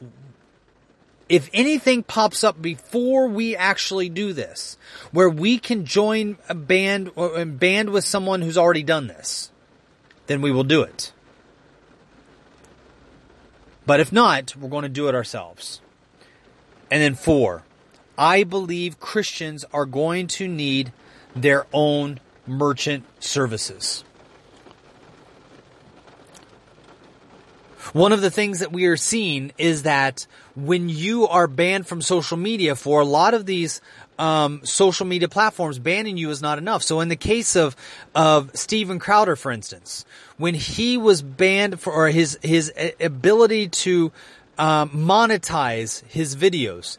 if 1.29 1.49
anything 1.53 2.03
pops 2.03 2.43
up 2.43 2.61
before 2.61 3.29
we 3.29 3.55
actually 3.55 4.09
do 4.09 4.33
this, 4.33 4.77
where 5.13 5.29
we 5.29 5.59
can 5.59 5.85
join 5.85 6.39
a 6.49 6.55
band 6.55 7.11
or 7.17 7.45
band 7.45 7.91
with 7.91 8.05
someone 8.05 8.43
who's 8.43 8.59
already 8.59 8.83
done 8.83 9.07
this, 9.07 9.51
then 10.29 10.41
we 10.41 10.53
will 10.53 10.65
do 10.65 10.83
it. 10.83 11.13
But 13.85 13.99
if 13.99 14.13
not, 14.13 14.55
we're 14.55 14.69
going 14.69 14.85
to 14.85 14.89
do 14.89 15.09
it 15.09 15.15
ourselves. 15.15 15.81
And 16.91 17.03
then 17.03 17.15
four, 17.15 17.65
I 18.17 18.45
believe 18.45 19.01
Christians 19.01 19.65
are 19.73 19.87
going 19.87 20.29
to 20.29 20.47
need 20.47 20.93
their 21.35 21.67
own 21.73 22.21
merchant 22.47 23.05
services. 23.19 24.05
One 27.95 28.13
of 28.13 28.21
the 28.21 28.31
things 28.31 28.59
that 28.59 28.73
we 28.73 28.85
are 28.85 28.99
seeing 28.99 29.53
is 29.57 29.85
that 29.85 30.27
when 30.55 30.91
you 30.91 31.27
are 31.27 31.47
banned 31.47 31.87
from 31.87 32.03
social 32.03 32.37
media 32.37 32.77
for 32.77 33.01
a 33.01 33.05
lot 33.05 33.33
of 33.33 33.47
these 33.47 33.81
um, 34.19 34.61
social 34.65 35.07
media 35.07 35.29
platforms, 35.29 35.79
banning 35.79 36.17
you 36.17 36.31
is 36.31 36.43
not 36.43 36.59
enough. 36.59 36.83
So 36.83 37.01
in 37.01 37.09
the 37.09 37.17
case 37.17 37.57
of 37.57 37.77
of 38.15 38.51
Steven 38.57 38.99
Crowder, 38.99 39.37
for 39.37 39.53
instance, 39.53 40.05
when 40.37 40.55
he 40.55 40.97
was 40.97 41.23
banned 41.23 41.81
for 41.81 42.09
his 42.09 42.39
his 42.43 42.73
ability 43.01 43.69
to 43.69 44.13
um, 44.59 44.91
monetize 44.91 46.05
his 46.07 46.37
videos, 46.37 46.99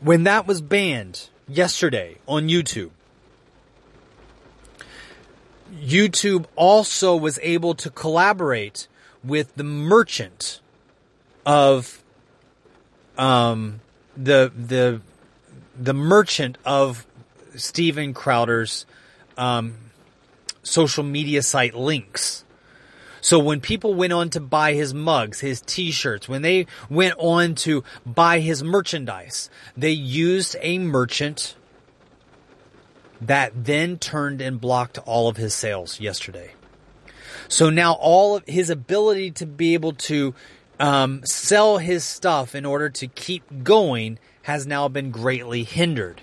when 0.00 0.24
that 0.24 0.46
was 0.46 0.60
banned 0.60 1.28
yesterday 1.48 2.16
on 2.26 2.48
YouTube, 2.48 2.90
YouTube 5.74 6.46
also 6.54 7.16
was 7.16 7.38
able 7.42 7.74
to 7.74 7.90
collaborate 7.90 8.86
with 9.24 9.54
the 9.56 9.64
merchant 9.64 10.60
of 11.44 12.02
um, 13.18 13.80
the 14.16 14.52
the 14.56 15.00
the 15.78 15.94
merchant 15.94 16.58
of 16.64 17.06
Steven 17.54 18.14
Crowder's 18.14 18.86
um, 19.36 19.76
social 20.62 21.04
media 21.04 21.42
site 21.42 21.74
links. 21.74 22.44
So 23.20 23.38
when 23.38 23.60
people 23.60 23.94
went 23.94 24.12
on 24.12 24.30
to 24.30 24.40
buy 24.40 24.74
his 24.74 24.94
mugs, 24.94 25.40
his 25.40 25.60
t-shirts, 25.60 26.28
when 26.28 26.42
they 26.42 26.66
went 26.88 27.14
on 27.18 27.56
to 27.56 27.82
buy 28.04 28.38
his 28.38 28.62
merchandise, 28.62 29.50
they 29.76 29.90
used 29.90 30.54
a 30.60 30.78
merchant 30.78 31.56
that 33.20 33.64
then 33.64 33.98
turned 33.98 34.40
and 34.40 34.60
blocked 34.60 34.98
all 35.06 35.28
of 35.28 35.36
his 35.36 35.54
sales 35.54 35.98
yesterday. 35.98 36.52
So 37.48 37.70
now 37.70 37.94
all 37.94 38.36
of 38.36 38.44
his 38.46 38.70
ability 38.70 39.32
to 39.32 39.46
be 39.46 39.74
able 39.74 39.94
to 39.94 40.34
um, 40.78 41.24
sell 41.24 41.78
his 41.78 42.04
stuff 42.04 42.54
in 42.54 42.64
order 42.64 42.90
to 42.90 43.06
keep 43.06 43.64
going 43.64 44.18
has 44.46 44.64
now 44.64 44.86
been 44.86 45.10
greatly 45.10 45.64
hindered 45.64 46.22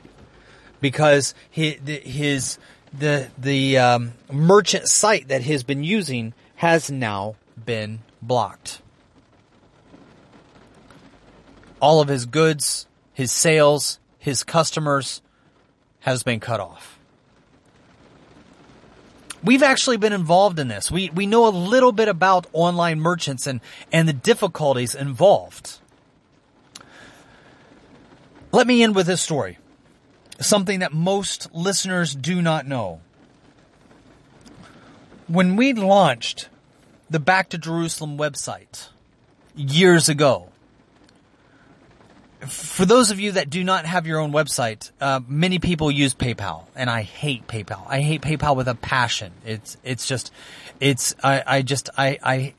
because 0.80 1.36
his, 1.52 2.58
the 2.98 3.28
the 3.38 3.78
um, 3.78 4.14
merchant 4.32 4.88
site 4.88 5.28
that 5.28 5.42
he's 5.42 5.64
been 5.64 5.84
using 5.84 6.34
has 6.56 6.90
now 6.90 7.36
been 7.66 8.00
blocked. 8.22 8.82
All 11.82 12.00
of 12.00 12.08
his 12.08 12.26
goods, 12.26 12.88
his 13.14 13.30
sales, 13.30 14.00
his 14.18 14.46
customers 14.46 15.22
has 16.00 16.24
been 16.24 16.40
cut 16.40 16.62
off. 16.62 16.98
We've 19.44 19.64
actually 19.64 19.98
been 19.98 20.14
involved 20.14 20.60
in 20.60 20.70
this. 20.70 20.90
We 20.90 21.10
we 21.10 21.26
know 21.26 21.46
a 21.46 21.50
little 21.50 21.92
bit 21.92 22.08
about 22.08 22.48
online 22.54 23.02
merchants 23.02 23.48
and 23.48 23.60
and 23.92 24.08
the 24.08 24.14
difficulties 24.14 24.96
involved. 24.96 25.80
Let 28.54 28.68
me 28.68 28.84
end 28.84 28.96
with 28.96 29.08
this 29.08 29.20
story. 29.20 29.58
Something 30.39 30.80
that 30.80 30.94
most 30.94 31.54
listeners 31.56 32.13
do 32.13 32.39
not 32.39 32.68
know. 32.68 33.02
When 35.28 35.56
we 35.56 35.74
launched 35.74 36.50
the 37.10 37.20
Back 37.20 37.50
to 37.50 37.58
Jerusalem 37.58 38.16
website 38.16 38.89
years 39.56 40.08
ago, 40.08 40.50
for 42.48 42.86
those 42.86 43.10
of 43.10 43.20
you 43.20 43.32
that 43.32 43.50
do 43.50 43.63
not 43.63 43.88
have 43.88 44.06
your 44.06 44.20
own 44.20 44.32
website, 44.32 44.92
uh, 45.02 45.22
many 45.28 45.58
people 45.58 45.89
use 45.89 46.13
PayPal, 46.13 46.66
and 46.76 46.92
I 46.92 47.02
hate 47.02 47.48
PayPal. 47.48 47.84
I 47.88 48.02
hate 48.02 48.22
PayPal 48.22 48.56
with 48.56 48.68
a 48.68 48.76
passion. 48.76 49.32
It's 49.46 49.78
it's 49.84 50.06
just, 50.06 50.32
it's 50.80 51.16
I, 51.24 51.44
I 51.48 51.62
just 51.63 51.89
I 51.98 52.20
I 52.22 52.54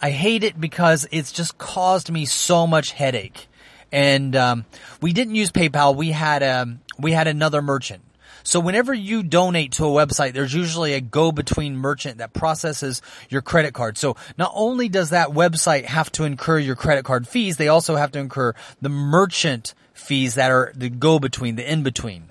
I 0.00 0.10
hate 0.12 0.44
it 0.44 0.58
because 0.58 1.06
it's 1.10 1.30
just 1.30 1.58
caused 1.58 2.10
me 2.10 2.24
so 2.24 2.66
much 2.66 2.92
headache. 2.92 3.48
And 3.92 4.34
um, 4.36 4.64
we 5.00 5.12
didn't 5.12 5.34
use 5.34 5.50
PayPal. 5.52 5.96
We 5.96 6.10
had 6.10 6.42
um 6.42 6.80
we 6.98 7.12
had 7.12 7.28
another 7.28 7.62
merchant. 7.62 8.02
So 8.42 8.60
whenever 8.60 8.94
you 8.94 9.24
donate 9.24 9.72
to 9.72 9.86
a 9.86 9.88
website, 9.88 10.32
there's 10.32 10.54
usually 10.54 10.92
a 10.92 11.00
go-between 11.00 11.76
merchant 11.76 12.18
that 12.18 12.32
processes 12.32 13.02
your 13.28 13.42
credit 13.42 13.74
card. 13.74 13.98
So 13.98 14.14
not 14.38 14.52
only 14.54 14.88
does 14.88 15.10
that 15.10 15.30
website 15.30 15.84
have 15.86 16.12
to 16.12 16.22
incur 16.22 16.60
your 16.60 16.76
credit 16.76 17.04
card 17.04 17.26
fees, 17.26 17.56
they 17.56 17.66
also 17.66 17.96
have 17.96 18.12
to 18.12 18.20
incur 18.20 18.54
the 18.80 18.88
merchant 18.88 19.74
fees 19.94 20.36
that 20.36 20.52
are 20.52 20.72
the 20.76 20.88
go-between, 20.88 21.56
the 21.56 21.68
in-between. 21.68 22.28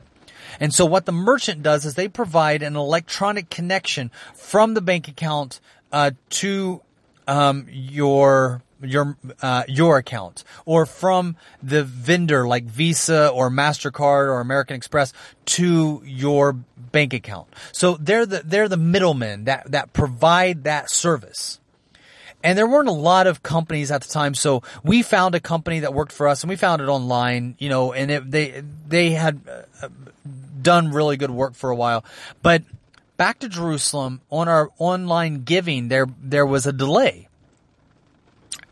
And 0.57 0.73
so 0.73 0.85
what 0.85 1.05
the 1.05 1.11
merchant 1.11 1.63
does 1.63 1.83
is 1.83 1.95
they 1.95 2.07
provide 2.07 2.63
an 2.63 2.77
electronic 2.77 3.49
connection 3.49 4.09
from 4.35 4.73
the 4.73 4.81
bank 4.81 5.09
account 5.09 5.59
uh, 5.91 6.11
to 6.29 6.81
um, 7.27 7.67
your 7.69 8.61
your 8.81 9.17
uh, 9.41 9.63
your 9.67 9.97
account 9.97 10.43
or 10.65 10.85
from 10.85 11.35
the 11.63 11.83
vendor 11.83 12.47
like 12.47 12.65
Visa 12.65 13.29
or 13.29 13.49
Mastercard 13.49 14.27
or 14.27 14.39
American 14.39 14.75
Express 14.75 15.13
to 15.45 16.01
your 16.05 16.53
bank 16.53 17.13
account. 17.13 17.47
So 17.71 17.97
they're 17.99 18.25
the 18.25 18.41
they're 18.43 18.69
the 18.69 18.77
middlemen 18.77 19.45
that 19.45 19.71
that 19.71 19.93
provide 19.93 20.63
that 20.65 20.89
service. 20.89 21.59
And 22.43 22.55
there 22.55 22.67
weren't 22.67 22.89
a 22.89 22.91
lot 22.91 23.25
of 23.25 23.41
companies 23.41 23.89
at 23.89 24.03
the 24.03 24.07
time, 24.07 24.35
so 24.35 24.61
we 24.83 25.01
found 25.01 25.33
a 25.33 25.39
company 25.39 25.79
that 25.79 25.95
worked 25.95 26.11
for 26.11 26.27
us, 26.27 26.43
and 26.43 26.49
we 26.49 26.55
found 26.55 26.79
it 26.79 26.87
online, 26.87 27.55
you 27.57 27.69
know, 27.69 27.91
and 27.91 28.11
it, 28.11 28.29
they 28.29 28.61
they 28.87 29.11
had 29.11 29.41
uh, 29.81 29.87
done 30.61 30.91
really 30.91 31.17
good 31.17 31.31
work 31.31 31.55
for 31.55 31.71
a 31.71 31.75
while. 31.75 32.05
But 32.43 32.61
back 33.17 33.39
to 33.39 33.49
Jerusalem 33.49 34.21
on 34.29 34.47
our 34.47 34.69
online 34.77 35.43
giving, 35.43 35.87
there 35.87 36.05
there 36.21 36.45
was 36.45 36.67
a 36.67 36.73
delay 36.73 37.24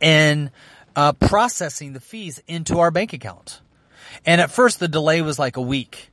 in 0.04 0.52
uh, 0.96 1.14
processing 1.14 1.94
the 1.94 2.00
fees 2.00 2.42
into 2.48 2.80
our 2.80 2.92
bank 2.92 3.14
account. 3.14 3.62
And 4.26 4.40
at 4.40 4.52
first, 4.52 4.80
the 4.80 4.88
delay 4.88 5.22
was 5.22 5.40
like 5.40 5.58
a 5.58 5.62
week. 5.62 6.12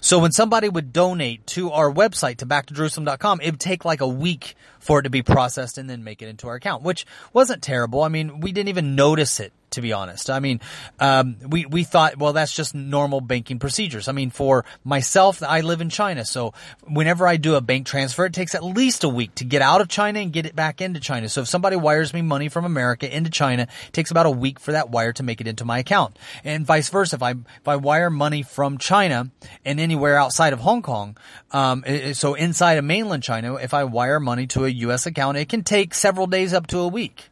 So 0.00 0.20
when 0.20 0.30
somebody 0.30 0.68
would 0.68 0.92
donate 0.92 1.44
to 1.48 1.72
our 1.72 1.90
website 1.92 2.36
to 2.36 2.46
backtojerusalem.com, 2.46 3.40
it 3.40 3.50
would 3.50 3.60
take 3.60 3.84
like 3.84 4.00
a 4.00 4.06
week 4.06 4.54
for 4.78 5.00
it 5.00 5.02
to 5.02 5.10
be 5.10 5.22
processed 5.22 5.76
and 5.78 5.90
then 5.90 6.04
make 6.04 6.22
it 6.22 6.28
into 6.28 6.46
our 6.46 6.54
account, 6.54 6.84
which 6.84 7.04
wasn't 7.32 7.62
terrible. 7.62 8.02
I 8.02 8.08
mean, 8.08 8.38
we 8.38 8.52
didn't 8.52 8.68
even 8.68 8.94
notice 8.94 9.40
it 9.40 9.52
to 9.70 9.80
be 9.80 9.92
honest. 9.92 10.30
I 10.30 10.40
mean, 10.40 10.60
um, 10.98 11.36
we, 11.46 11.66
we 11.66 11.84
thought, 11.84 12.16
well, 12.16 12.32
that's 12.32 12.54
just 12.54 12.74
normal 12.74 13.20
banking 13.20 13.58
procedures. 13.58 14.08
I 14.08 14.12
mean, 14.12 14.30
for 14.30 14.64
myself, 14.84 15.42
I 15.42 15.60
live 15.60 15.80
in 15.80 15.90
China. 15.90 16.24
So 16.24 16.54
whenever 16.84 17.26
I 17.26 17.36
do 17.36 17.54
a 17.54 17.60
bank 17.60 17.86
transfer, 17.86 18.24
it 18.24 18.32
takes 18.32 18.54
at 18.54 18.64
least 18.64 19.04
a 19.04 19.08
week 19.08 19.34
to 19.36 19.44
get 19.44 19.62
out 19.62 19.80
of 19.80 19.88
China 19.88 20.20
and 20.20 20.32
get 20.32 20.46
it 20.46 20.56
back 20.56 20.80
into 20.80 21.00
China. 21.00 21.28
So 21.28 21.42
if 21.42 21.48
somebody 21.48 21.76
wires 21.76 22.14
me 22.14 22.22
money 22.22 22.48
from 22.48 22.64
America 22.64 23.14
into 23.14 23.30
China, 23.30 23.62
it 23.62 23.92
takes 23.92 24.10
about 24.10 24.26
a 24.26 24.30
week 24.30 24.58
for 24.58 24.72
that 24.72 24.90
wire 24.90 25.12
to 25.14 25.22
make 25.22 25.40
it 25.40 25.46
into 25.46 25.64
my 25.64 25.78
account. 25.78 26.18
And 26.44 26.66
vice 26.66 26.88
versa. 26.88 27.16
If 27.16 27.22
I, 27.22 27.32
if 27.32 27.68
I 27.68 27.76
wire 27.76 28.10
money 28.10 28.42
from 28.42 28.78
China 28.78 29.30
and 29.64 29.80
anywhere 29.80 30.18
outside 30.18 30.52
of 30.52 30.60
Hong 30.60 30.82
Kong, 30.82 31.16
um, 31.50 31.84
so 32.12 32.34
inside 32.34 32.78
of 32.78 32.84
mainland 32.84 33.22
China, 33.22 33.54
if 33.56 33.74
I 33.74 33.84
wire 33.84 34.20
money 34.20 34.46
to 34.48 34.64
a 34.64 34.68
U.S. 34.68 35.06
account, 35.06 35.36
it 35.36 35.48
can 35.48 35.62
take 35.62 35.94
several 35.94 36.26
days 36.26 36.52
up 36.52 36.66
to 36.68 36.78
a 36.78 36.88
week. 36.88 37.28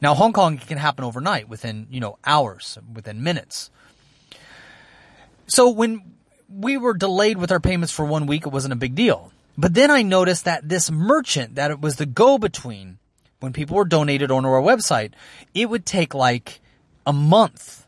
Now, 0.00 0.14
Hong 0.14 0.32
Kong 0.32 0.58
can 0.58 0.78
happen 0.78 1.04
overnight 1.04 1.48
within, 1.48 1.86
you 1.90 2.00
know, 2.00 2.18
hours, 2.24 2.78
within 2.92 3.22
minutes. 3.22 3.70
So 5.46 5.70
when 5.70 6.14
we 6.48 6.76
were 6.76 6.94
delayed 6.94 7.38
with 7.38 7.52
our 7.52 7.60
payments 7.60 7.92
for 7.92 8.04
one 8.04 8.26
week, 8.26 8.46
it 8.46 8.52
wasn't 8.52 8.72
a 8.72 8.76
big 8.76 8.94
deal. 8.94 9.32
But 9.58 9.74
then 9.74 9.90
I 9.90 10.02
noticed 10.02 10.44
that 10.44 10.68
this 10.68 10.90
merchant, 10.90 11.54
that 11.54 11.70
it 11.70 11.80
was 11.80 11.96
the 11.96 12.06
go-between, 12.06 12.98
when 13.40 13.52
people 13.52 13.76
were 13.76 13.84
donated 13.84 14.30
onto 14.30 14.48
our 14.48 14.60
website, 14.60 15.12
it 15.54 15.68
would 15.68 15.86
take 15.86 16.14
like 16.14 16.60
a 17.06 17.12
month, 17.12 17.86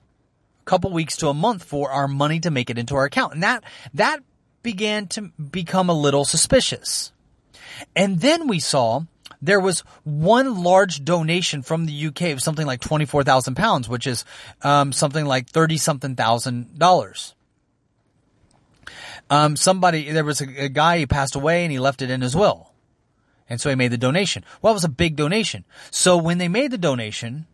a 0.60 0.64
couple 0.64 0.90
weeks 0.92 1.16
to 1.18 1.28
a 1.28 1.34
month 1.34 1.64
for 1.64 1.90
our 1.90 2.08
money 2.08 2.40
to 2.40 2.50
make 2.50 2.70
it 2.70 2.78
into 2.78 2.94
our 2.94 3.04
account. 3.04 3.34
And 3.34 3.42
that, 3.42 3.64
that 3.94 4.20
began 4.62 5.06
to 5.08 5.22
become 5.22 5.88
a 5.88 5.94
little 5.94 6.24
suspicious. 6.24 7.12
And 7.94 8.20
then 8.20 8.48
we 8.48 8.60
saw 8.60 9.02
there 9.40 9.60
was 9.60 9.80
one 10.04 10.62
large 10.62 11.04
donation 11.04 11.62
from 11.62 11.86
the 11.86 12.06
UK 12.06 12.22
of 12.32 12.42
something 12.42 12.66
like 12.66 12.80
24,000 12.80 13.54
pounds, 13.54 13.88
which 13.88 14.06
is 14.06 14.24
um, 14.62 14.92
something 14.92 15.24
like 15.24 15.48
30 15.48 15.76
something 15.76 16.16
thousand 16.16 16.78
dollars. 16.78 17.34
Um, 19.30 19.56
somebody, 19.56 20.10
there 20.10 20.24
was 20.24 20.40
a, 20.40 20.64
a 20.64 20.68
guy, 20.68 20.98
he 20.98 21.06
passed 21.06 21.36
away 21.36 21.64
and 21.64 21.70
he 21.70 21.78
left 21.78 22.02
it 22.02 22.10
in 22.10 22.20
his 22.20 22.34
will. 22.34 22.72
And 23.48 23.60
so 23.60 23.70
he 23.70 23.76
made 23.76 23.92
the 23.92 23.98
donation. 23.98 24.44
Well, 24.60 24.72
it 24.72 24.74
was 24.74 24.84
a 24.84 24.90
big 24.90 25.16
donation. 25.16 25.64
So 25.90 26.16
when 26.16 26.38
they 26.38 26.48
made 26.48 26.70
the 26.70 26.78
donation, 26.78 27.46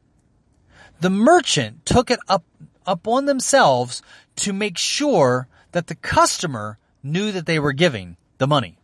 the 1.01 1.11
merchant 1.11 1.85
took 1.85 2.11
it 2.11 2.18
up, 2.29 2.44
up 2.87 3.07
on 3.07 3.27
themselves 3.27 4.03
to 4.37 4.53
make 4.53 4.79
sure 4.79 5.49
that 5.73 5.88
the 5.88 5.94
customer 5.94 6.79
knew 7.03 7.33
that 7.33 7.47
they 7.47 7.59
were 7.59 7.73
giving 7.73 8.16
the 8.38 8.47
money. 8.47 8.79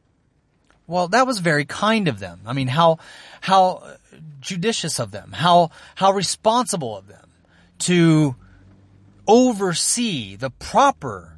Well, 0.91 1.07
that 1.09 1.27
was 1.27 1.39
very 1.39 1.65
kind 1.65 2.09
of 2.09 2.19
them. 2.19 2.41
I 2.45 2.53
mean, 2.53 2.67
how, 2.67 2.99
how 3.41 3.97
judicious 4.41 4.99
of 4.99 5.13
them, 5.13 5.31
how, 5.31 5.71
how 5.95 6.11
responsible 6.11 6.97
of 6.97 7.07
them 7.07 7.31
to 7.81 8.35
oversee 9.27 10.35
the 10.35 10.51
proper 10.51 11.37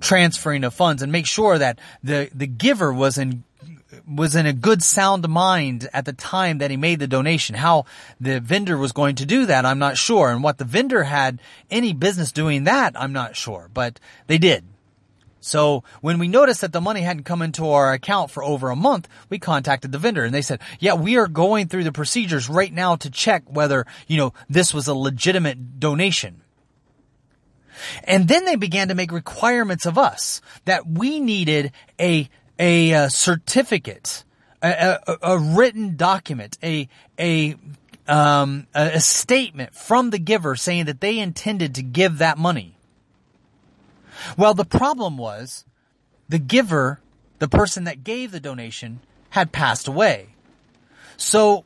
transferring 0.00 0.64
of 0.64 0.72
funds 0.72 1.02
and 1.02 1.12
make 1.12 1.26
sure 1.26 1.58
that 1.58 1.78
the, 2.02 2.30
the 2.34 2.46
giver 2.46 2.92
was 2.92 3.18
in 3.18 3.44
was 4.06 4.36
in 4.36 4.46
a 4.46 4.52
good 4.52 4.82
sound 4.82 5.26
mind 5.28 5.88
at 5.92 6.04
the 6.04 6.12
time 6.12 6.58
that 6.58 6.70
he 6.70 6.76
made 6.76 6.98
the 6.98 7.06
donation. 7.06 7.54
How 7.54 7.84
the 8.20 8.40
vendor 8.40 8.76
was 8.76 8.92
going 8.92 9.16
to 9.16 9.26
do 9.26 9.46
that, 9.46 9.66
I'm 9.66 9.78
not 9.78 9.96
sure. 9.96 10.30
And 10.30 10.42
what 10.42 10.58
the 10.58 10.64
vendor 10.64 11.04
had 11.04 11.40
any 11.70 11.92
business 11.92 12.32
doing 12.32 12.64
that, 12.64 12.98
I'm 13.00 13.12
not 13.12 13.36
sure. 13.36 13.68
But 13.72 13.98
they 14.26 14.38
did. 14.38 14.64
So 15.40 15.84
when 16.00 16.18
we 16.18 16.28
noticed 16.28 16.62
that 16.62 16.72
the 16.72 16.80
money 16.80 17.02
hadn't 17.02 17.24
come 17.24 17.42
into 17.42 17.68
our 17.70 17.92
account 17.92 18.30
for 18.30 18.42
over 18.42 18.70
a 18.70 18.76
month, 18.76 19.08
we 19.28 19.38
contacted 19.38 19.92
the 19.92 19.98
vendor 19.98 20.24
and 20.24 20.34
they 20.34 20.42
said, 20.42 20.60
yeah, 20.80 20.94
we 20.94 21.16
are 21.16 21.28
going 21.28 21.68
through 21.68 21.84
the 21.84 21.92
procedures 21.92 22.48
right 22.48 22.72
now 22.72 22.96
to 22.96 23.10
check 23.10 23.44
whether, 23.46 23.86
you 24.06 24.16
know, 24.16 24.32
this 24.48 24.74
was 24.74 24.88
a 24.88 24.94
legitimate 24.94 25.78
donation. 25.78 26.42
And 28.04 28.26
then 28.26 28.44
they 28.44 28.56
began 28.56 28.88
to 28.88 28.94
make 28.94 29.12
requirements 29.12 29.86
of 29.86 29.98
us 29.98 30.40
that 30.64 30.86
we 30.86 31.20
needed 31.20 31.72
a, 32.00 32.28
a, 32.58 32.90
a 32.92 33.10
certificate, 33.10 34.24
a, 34.62 34.98
a, 35.06 35.16
a, 35.22 35.38
written 35.38 35.96
document, 35.96 36.58
a, 36.62 36.88
a, 37.18 37.54
um, 38.08 38.66
a 38.74 39.00
statement 39.00 39.74
from 39.74 40.10
the 40.10 40.18
giver 40.18 40.56
saying 40.56 40.86
that 40.86 41.00
they 41.00 41.18
intended 41.18 41.76
to 41.76 41.82
give 41.82 42.18
that 42.18 42.38
money. 42.38 42.77
Well, 44.36 44.54
the 44.54 44.64
problem 44.64 45.16
was 45.18 45.64
the 46.28 46.38
giver, 46.38 47.00
the 47.38 47.48
person 47.48 47.84
that 47.84 48.04
gave 48.04 48.30
the 48.30 48.40
donation, 48.40 49.00
had 49.30 49.52
passed 49.52 49.88
away. 49.88 50.28
So 51.16 51.64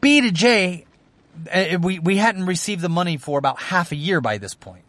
B 0.00 0.20
to 0.20 0.30
J, 0.30 0.84
uh, 1.52 1.78
we, 1.80 1.98
we 1.98 2.16
hadn't 2.16 2.46
received 2.46 2.82
the 2.82 2.88
money 2.88 3.16
for 3.16 3.38
about 3.38 3.60
half 3.60 3.92
a 3.92 3.96
year 3.96 4.20
by 4.20 4.38
this 4.38 4.54
point. 4.54 4.84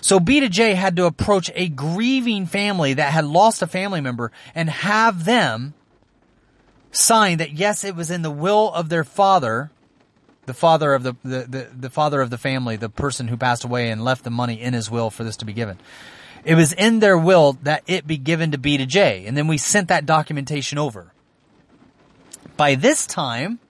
So 0.00 0.18
B 0.18 0.40
to 0.40 0.48
J 0.48 0.74
had 0.74 0.96
to 0.96 1.06
approach 1.06 1.50
a 1.54 1.68
grieving 1.68 2.46
family 2.46 2.94
that 2.94 3.12
had 3.12 3.24
lost 3.24 3.62
a 3.62 3.66
family 3.66 4.00
member 4.00 4.32
and 4.54 4.70
have 4.70 5.24
them 5.24 5.74
sign 6.90 7.38
that 7.38 7.52
yes, 7.52 7.84
it 7.84 7.94
was 7.94 8.10
in 8.10 8.22
the 8.22 8.30
will 8.30 8.72
of 8.72 8.88
their 8.88 9.04
father, 9.04 9.70
the 10.50 10.54
father 10.54 10.94
of 10.94 11.04
the, 11.04 11.14
the, 11.22 11.46
the, 11.48 11.68
the 11.78 11.90
father 11.90 12.20
of 12.20 12.28
the 12.28 12.36
family, 12.36 12.74
the 12.74 12.88
person 12.88 13.28
who 13.28 13.36
passed 13.36 13.62
away 13.62 13.88
and 13.88 14.02
left 14.02 14.24
the 14.24 14.30
money 14.30 14.60
in 14.60 14.74
his 14.74 14.90
will 14.90 15.08
for 15.08 15.22
this 15.22 15.36
to 15.36 15.44
be 15.44 15.52
given. 15.52 15.78
It 16.44 16.56
was 16.56 16.72
in 16.72 16.98
their 16.98 17.16
will 17.16 17.52
that 17.62 17.84
it 17.86 18.04
be 18.04 18.16
given 18.16 18.50
to 18.50 18.58
B 18.58 18.76
to 18.76 18.84
J. 18.84 19.26
And 19.26 19.36
then 19.36 19.46
we 19.46 19.58
sent 19.58 19.86
that 19.86 20.06
documentation 20.06 20.76
over. 20.76 21.12
By 22.56 22.74
this 22.74 23.06
time, 23.06 23.60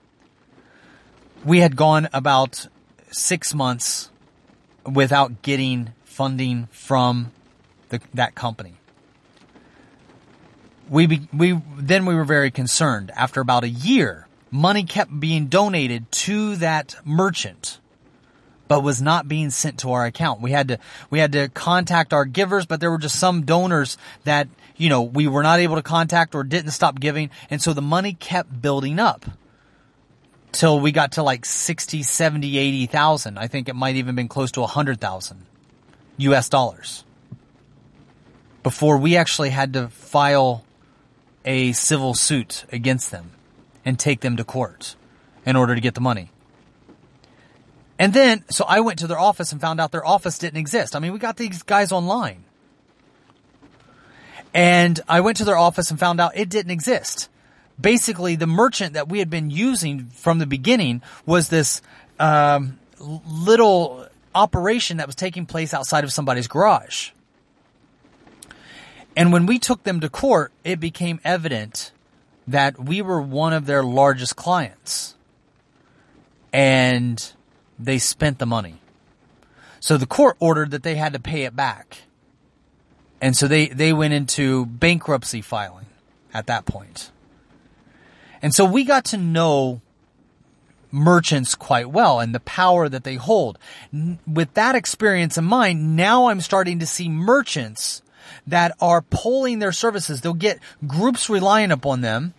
we 1.45 1.59
had 1.59 1.75
gone 1.75 2.09
about 2.13 2.67
six 3.11 3.53
months 3.53 4.09
without 4.91 5.43
getting 5.43 5.93
funding 6.03 6.67
from 6.71 7.31
the, 7.89 8.01
that 8.15 8.33
company. 8.33 8.73
We, 10.89 11.05
be, 11.05 11.27
we, 11.31 11.61
then 11.77 12.07
we 12.07 12.15
were 12.15 12.25
very 12.25 12.49
concerned. 12.49 13.11
After 13.15 13.39
about 13.39 13.63
a 13.63 13.69
year, 13.69 14.25
money 14.51 14.83
kept 14.83 15.17
being 15.17 15.47
donated 15.47 16.11
to 16.11 16.57
that 16.57 16.95
merchant, 17.05 17.79
but 18.67 18.83
was 18.83 19.01
not 19.01 19.27
being 19.27 19.49
sent 19.49 19.79
to 19.79 19.91
our 19.91 20.05
account. 20.05 20.41
We 20.41 20.51
had 20.51 20.67
to, 20.67 20.79
we 21.09 21.19
had 21.19 21.31
to 21.31 21.49
contact 21.49 22.13
our 22.13 22.25
givers, 22.25 22.65
but 22.65 22.79
there 22.79 22.91
were 22.91 22.97
just 22.97 23.17
some 23.17 23.43
donors 23.43 23.97
that, 24.25 24.49
you 24.77 24.89
know, 24.89 25.01
we 25.01 25.27
were 25.27 25.43
not 25.43 25.59
able 25.59 25.77
to 25.77 25.81
contact 25.81 26.35
or 26.35 26.43
didn't 26.43 26.71
stop 26.71 26.99
giving. 26.99 27.31
And 27.49 27.61
so 27.61 27.73
the 27.73 27.81
money 27.81 28.13
kept 28.13 28.61
building 28.61 28.99
up 28.99 29.25
till 30.51 30.79
we 30.79 30.91
got 30.91 31.13
to 31.13 31.23
like 31.23 31.45
60, 31.45 32.03
70, 32.03 32.57
80,000. 32.57 33.37
I 33.37 33.47
think 33.47 33.69
it 33.69 33.75
might 33.75 33.95
even 33.95 34.15
been 34.15 34.27
close 34.27 34.51
to 34.51 34.61
100,000 34.61 35.45
US 36.17 36.49
dollars 36.49 37.03
before 38.63 38.97
we 38.97 39.15
actually 39.17 39.49
had 39.49 39.73
to 39.73 39.87
file 39.87 40.63
a 41.45 41.71
civil 41.71 42.13
suit 42.13 42.65
against 42.71 43.09
them 43.09 43.31
and 43.85 43.97
take 43.97 44.21
them 44.21 44.37
to 44.37 44.43
court 44.43 44.95
in 45.45 45.55
order 45.55 45.75
to 45.75 45.81
get 45.81 45.95
the 45.95 46.01
money. 46.01 46.31
And 47.97 48.13
then, 48.13 48.43
so 48.49 48.65
I 48.67 48.79
went 48.79 48.99
to 48.99 49.07
their 49.07 49.19
office 49.19 49.51
and 49.51 49.61
found 49.61 49.79
out 49.79 49.91
their 49.91 50.05
office 50.05 50.37
didn't 50.39 50.59
exist. 50.59 50.95
I 50.95 50.99
mean, 50.99 51.13
we 51.13 51.19
got 51.19 51.37
these 51.37 51.61
guys 51.61 51.91
online. 51.91 52.43
And 54.53 54.99
I 55.07 55.21
went 55.21 55.37
to 55.37 55.45
their 55.45 55.57
office 55.57 55.91
and 55.91 55.99
found 55.99 56.19
out 56.19 56.35
it 56.35 56.49
didn't 56.49 56.71
exist. 56.71 57.29
Basically, 57.79 58.35
the 58.35 58.47
merchant 58.47 58.93
that 58.93 59.07
we 59.07 59.19
had 59.19 59.29
been 59.29 59.49
using 59.49 60.07
from 60.07 60.39
the 60.39 60.45
beginning 60.45 61.01
was 61.25 61.49
this 61.49 61.81
um, 62.19 62.79
little 62.99 64.07
operation 64.33 64.97
that 64.97 65.07
was 65.07 65.15
taking 65.15 65.45
place 65.45 65.73
outside 65.73 66.03
of 66.03 66.11
somebody's 66.11 66.47
garage. 66.47 67.11
And 69.15 69.33
when 69.33 69.45
we 69.45 69.59
took 69.59 69.83
them 69.83 69.99
to 69.99 70.09
court, 70.09 70.51
it 70.63 70.79
became 70.79 71.19
evident 71.23 71.90
that 72.47 72.79
we 72.79 73.01
were 73.01 73.21
one 73.21 73.53
of 73.53 73.65
their 73.65 73.83
largest 73.83 74.35
clients. 74.35 75.15
And 76.53 77.31
they 77.79 77.97
spent 77.97 78.39
the 78.39 78.45
money. 78.45 78.81
So 79.79 79.97
the 79.97 80.05
court 80.05 80.37
ordered 80.39 80.71
that 80.71 80.83
they 80.83 80.95
had 80.95 81.13
to 81.13 81.19
pay 81.19 81.43
it 81.43 81.55
back. 81.55 81.99
And 83.21 83.35
so 83.37 83.47
they, 83.47 83.67
they 83.67 83.93
went 83.93 84.13
into 84.13 84.65
bankruptcy 84.65 85.41
filing 85.41 85.85
at 86.33 86.47
that 86.47 86.65
point. 86.65 87.11
And 88.41 88.53
so 88.53 88.65
we 88.65 88.83
got 88.83 89.05
to 89.05 89.17
know 89.17 89.81
merchants 90.91 91.55
quite 91.55 91.89
well 91.89 92.19
and 92.19 92.35
the 92.35 92.39
power 92.41 92.89
that 92.89 93.03
they 93.03 93.15
hold. 93.15 93.57
With 94.27 94.53
that 94.55 94.75
experience 94.75 95.37
in 95.37 95.45
mind, 95.45 95.95
now 95.95 96.27
I'm 96.27 96.41
starting 96.41 96.79
to 96.79 96.85
see 96.85 97.07
merchants 97.07 98.01
that 98.47 98.75
are 98.79 99.01
pulling 99.01 99.59
their 99.59 99.71
services. 99.71 100.21
They'll 100.21 100.33
get 100.33 100.59
groups 100.85 101.29
relying 101.29 101.71
upon 101.71 102.01
them. 102.01 102.33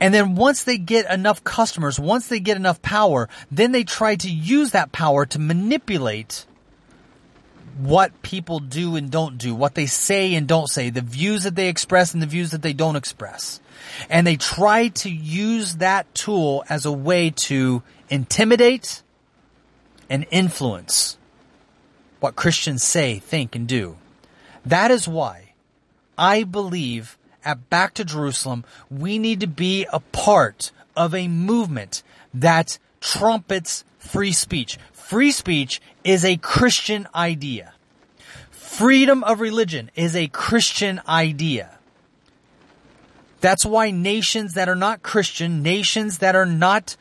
And 0.00 0.14
then 0.14 0.36
once 0.36 0.62
they 0.62 0.78
get 0.78 1.10
enough 1.12 1.42
customers, 1.42 1.98
once 1.98 2.28
they 2.28 2.40
get 2.40 2.56
enough 2.56 2.80
power, 2.82 3.28
then 3.50 3.72
they 3.72 3.84
try 3.84 4.14
to 4.16 4.30
use 4.30 4.70
that 4.70 4.92
power 4.92 5.26
to 5.26 5.38
manipulate 5.38 6.46
what 7.78 8.22
people 8.22 8.58
do 8.58 8.96
and 8.96 9.10
don't 9.10 9.38
do, 9.38 9.54
what 9.54 9.74
they 9.74 9.86
say 9.86 10.34
and 10.34 10.48
don't 10.48 10.68
say, 10.68 10.90
the 10.90 11.00
views 11.00 11.44
that 11.44 11.54
they 11.54 11.68
express 11.68 12.12
and 12.12 12.22
the 12.22 12.26
views 12.26 12.50
that 12.50 12.62
they 12.62 12.72
don't 12.72 12.96
express. 12.96 13.60
And 14.10 14.26
they 14.26 14.36
try 14.36 14.88
to 14.88 15.10
use 15.10 15.76
that 15.76 16.12
tool 16.14 16.64
as 16.68 16.86
a 16.86 16.92
way 16.92 17.30
to 17.30 17.82
intimidate 18.08 19.02
and 20.10 20.26
influence 20.30 21.18
what 22.20 22.34
Christians 22.34 22.82
say, 22.82 23.20
think, 23.20 23.54
and 23.54 23.68
do. 23.68 23.96
That 24.68 24.90
is 24.90 25.08
why 25.08 25.54
I 26.18 26.44
believe 26.44 27.16
at 27.42 27.70
Back 27.70 27.94
to 27.94 28.04
Jerusalem, 28.04 28.64
we 28.90 29.18
need 29.18 29.40
to 29.40 29.46
be 29.46 29.86
a 29.90 30.00
part 30.00 30.72
of 30.94 31.14
a 31.14 31.26
movement 31.26 32.02
that 32.34 32.78
trumpets 33.00 33.84
free 33.98 34.32
speech. 34.32 34.78
Free 34.92 35.32
speech 35.32 35.80
is 36.04 36.22
a 36.22 36.36
Christian 36.36 37.08
idea. 37.14 37.72
Freedom 38.50 39.24
of 39.24 39.40
religion 39.40 39.90
is 39.94 40.14
a 40.14 40.28
Christian 40.28 41.00
idea. 41.08 41.78
That's 43.40 43.64
why 43.64 43.90
nations 43.90 44.52
that 44.52 44.68
are 44.68 44.76
not 44.76 45.02
Christian, 45.02 45.62
nations 45.62 46.18
that 46.18 46.36
are 46.36 46.44
not 46.44 46.94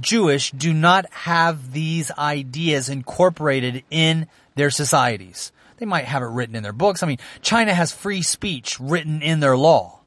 Jewish, 0.00 0.52
do 0.52 0.72
not 0.72 1.04
have 1.12 1.72
these 1.72 2.10
ideas 2.12 2.88
incorporated 2.88 3.82
in 3.90 4.26
their 4.54 4.70
societies. 4.70 5.52
They 5.78 5.86
might 5.86 6.04
have 6.04 6.22
it 6.22 6.26
written 6.26 6.54
in 6.54 6.62
their 6.62 6.72
books. 6.72 7.02
I 7.02 7.06
mean, 7.06 7.18
China 7.42 7.74
has 7.74 7.92
free 7.92 8.22
speech 8.22 8.78
written 8.78 9.22
in 9.22 9.40
their 9.40 9.56
law. 9.56 10.00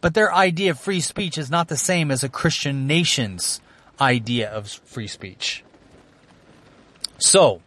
But 0.00 0.14
their 0.14 0.34
idea 0.34 0.72
of 0.72 0.80
free 0.80 1.00
speech 1.00 1.38
is 1.38 1.50
not 1.50 1.68
the 1.68 1.76
same 1.76 2.10
as 2.10 2.24
a 2.24 2.28
Christian 2.28 2.86
nation's 2.86 3.60
idea 4.00 4.50
of 4.50 4.68
free 4.68 5.06
speech. 5.06 5.62
So, 7.18 7.62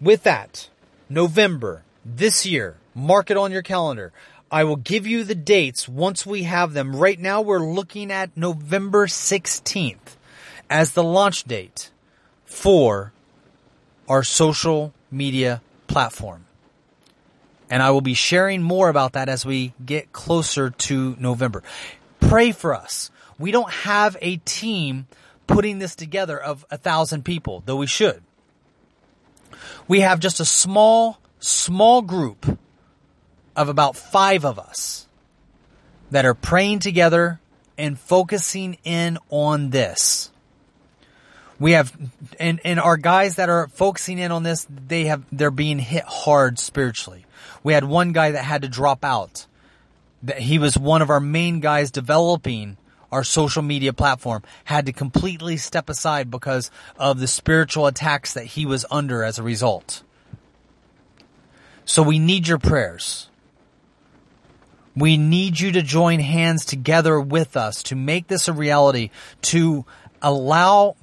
with 0.00 0.22
that, 0.22 0.68
November 1.08 1.82
this 2.04 2.46
year, 2.46 2.76
mark 2.94 3.30
it 3.30 3.36
on 3.36 3.50
your 3.50 3.62
calendar. 3.62 4.12
I 4.50 4.62
will 4.62 4.76
give 4.76 5.06
you 5.06 5.24
the 5.24 5.34
dates 5.34 5.88
once 5.88 6.24
we 6.24 6.44
have 6.44 6.72
them. 6.72 6.94
Right 6.94 7.18
now 7.18 7.40
we're 7.40 7.58
looking 7.58 8.12
at 8.12 8.36
November 8.36 9.08
16th 9.08 10.16
as 10.70 10.92
the 10.92 11.02
launch 11.02 11.42
date 11.44 11.90
for 12.44 13.12
our 14.08 14.22
social 14.22 14.92
media 15.10 15.60
platform. 15.94 16.44
And 17.70 17.80
I 17.80 17.92
will 17.92 18.00
be 18.00 18.14
sharing 18.14 18.64
more 18.64 18.88
about 18.88 19.12
that 19.12 19.28
as 19.28 19.46
we 19.46 19.74
get 19.86 20.12
closer 20.12 20.70
to 20.70 21.16
November. 21.20 21.62
Pray 22.18 22.50
for 22.50 22.74
us. 22.74 23.12
We 23.38 23.52
don't 23.52 23.70
have 23.70 24.16
a 24.20 24.38
team 24.38 25.06
putting 25.46 25.78
this 25.78 25.94
together 25.94 26.36
of 26.36 26.66
a 26.68 26.76
thousand 26.76 27.24
people, 27.24 27.62
though 27.64 27.76
we 27.76 27.86
should. 27.86 28.24
We 29.86 30.00
have 30.00 30.18
just 30.18 30.40
a 30.40 30.44
small, 30.44 31.20
small 31.38 32.02
group 32.02 32.58
of 33.54 33.68
about 33.68 33.94
five 33.94 34.44
of 34.44 34.58
us 34.58 35.06
that 36.10 36.26
are 36.26 36.34
praying 36.34 36.80
together 36.80 37.38
and 37.78 37.96
focusing 37.96 38.78
in 38.82 39.16
on 39.30 39.70
this. 39.70 40.32
We 41.58 41.72
have, 41.72 41.96
and, 42.38 42.60
and 42.64 42.80
our 42.80 42.96
guys 42.96 43.36
that 43.36 43.48
are 43.48 43.68
focusing 43.68 44.18
in 44.18 44.32
on 44.32 44.42
this, 44.42 44.66
they 44.68 45.04
have, 45.04 45.22
they're 45.30 45.50
being 45.50 45.78
hit 45.78 46.04
hard 46.04 46.58
spiritually. 46.58 47.26
We 47.62 47.72
had 47.72 47.84
one 47.84 48.12
guy 48.12 48.32
that 48.32 48.44
had 48.44 48.62
to 48.62 48.68
drop 48.68 49.04
out. 49.04 49.46
That 50.24 50.38
he 50.38 50.58
was 50.58 50.76
one 50.76 51.02
of 51.02 51.10
our 51.10 51.20
main 51.20 51.60
guys 51.60 51.90
developing 51.90 52.78
our 53.14 53.22
social 53.22 53.62
media 53.62 53.92
platform, 53.92 54.42
had 54.64 54.86
to 54.86 54.92
completely 54.92 55.56
step 55.56 55.88
aside 55.88 56.32
because 56.32 56.70
of 56.98 57.20
the 57.20 57.28
spiritual 57.28 57.86
attacks 57.86 58.34
that 58.34 58.44
he 58.44 58.66
was 58.66 58.84
under 58.90 59.22
as 59.22 59.38
a 59.38 59.42
result. 59.42 60.02
So 61.84 62.02
we 62.02 62.18
need 62.18 62.48
your 62.48 62.58
prayers. 62.58 63.28
We 64.96 65.16
need 65.16 65.60
you 65.60 65.70
to 65.72 65.82
join 65.82 66.18
hands 66.18 66.64
together 66.64 67.20
with 67.20 67.56
us 67.56 67.84
to 67.84 67.94
make 67.94 68.26
this 68.26 68.48
a 68.48 68.52
reality, 68.52 69.10
to 69.42 69.84
allow, 70.24 70.96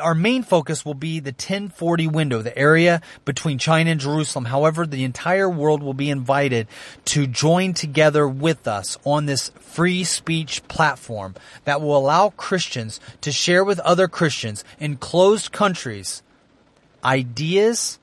our 0.00 0.14
main 0.14 0.42
focus 0.42 0.84
will 0.84 0.94
be 0.94 1.18
the 1.18 1.30
1040 1.30 2.06
window, 2.08 2.42
the 2.42 2.56
area 2.56 3.00
between 3.24 3.58
China 3.58 3.90
and 3.90 3.98
Jerusalem. 3.98 4.44
However, 4.44 4.86
the 4.86 5.02
entire 5.02 5.48
world 5.48 5.82
will 5.82 5.94
be 5.94 6.10
invited 6.10 6.68
to 7.06 7.26
join 7.26 7.72
together 7.72 8.28
with 8.28 8.68
us 8.68 8.98
on 9.04 9.24
this 9.24 9.48
free 9.60 10.04
speech 10.04 10.62
platform 10.68 11.34
that 11.64 11.80
will 11.80 11.96
allow 11.96 12.28
Christians 12.28 13.00
to 13.22 13.32
share 13.32 13.64
with 13.64 13.80
other 13.80 14.08
Christians 14.08 14.62
in 14.78 14.98
closed 14.98 15.52
countries 15.52 16.22
ideas, 17.02 17.98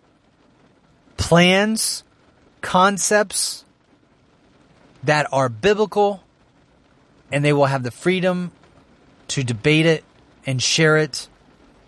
plans, 1.17 2.03
concepts 2.61 3.63
that 5.03 5.27
are 5.31 5.49
biblical 5.49 6.23
and 7.31 7.43
they 7.43 7.53
will 7.53 7.65
have 7.65 7.83
the 7.83 7.91
freedom 7.91 8.51
to 9.27 9.43
debate 9.43 9.85
it 9.85 10.03
and 10.45 10.61
share 10.61 10.97
it 10.97 11.27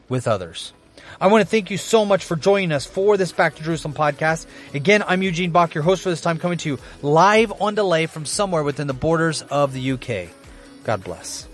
with 0.10 0.28
others. 0.28 0.74
I 1.20 1.28
want 1.28 1.44
to 1.44 1.50
thank 1.50 1.72
you 1.72 1.78
so 1.78 2.04
much 2.04 2.26
for 2.26 2.36
joining 2.36 2.72
us 2.72 2.86
for 2.86 3.16
this 3.16 3.32
Back 3.32 3.56
to 3.56 3.64
Jerusalem 3.64 3.94
podcast. 3.94 4.46
Again, 4.74 5.04
I'm 5.08 5.24
Eugene 5.24 5.52
Bach, 5.52 5.74
your 5.74 5.84
host 5.84 6.02
for 6.02 6.10
this 6.10 6.22
time, 6.22 6.38
coming 6.38 6.58
to 6.60 6.70
you 6.70 6.80
live 7.02 7.54
on 7.62 7.76
delay 7.76 8.06
from 8.06 8.26
somewhere 8.26 8.64
within 8.64 8.88
the 8.88 8.94
borders 8.94 9.42
of 9.44 9.74
the 9.74 9.92
UK. 9.92 10.30
God 10.84 11.04
bless. 11.04 11.48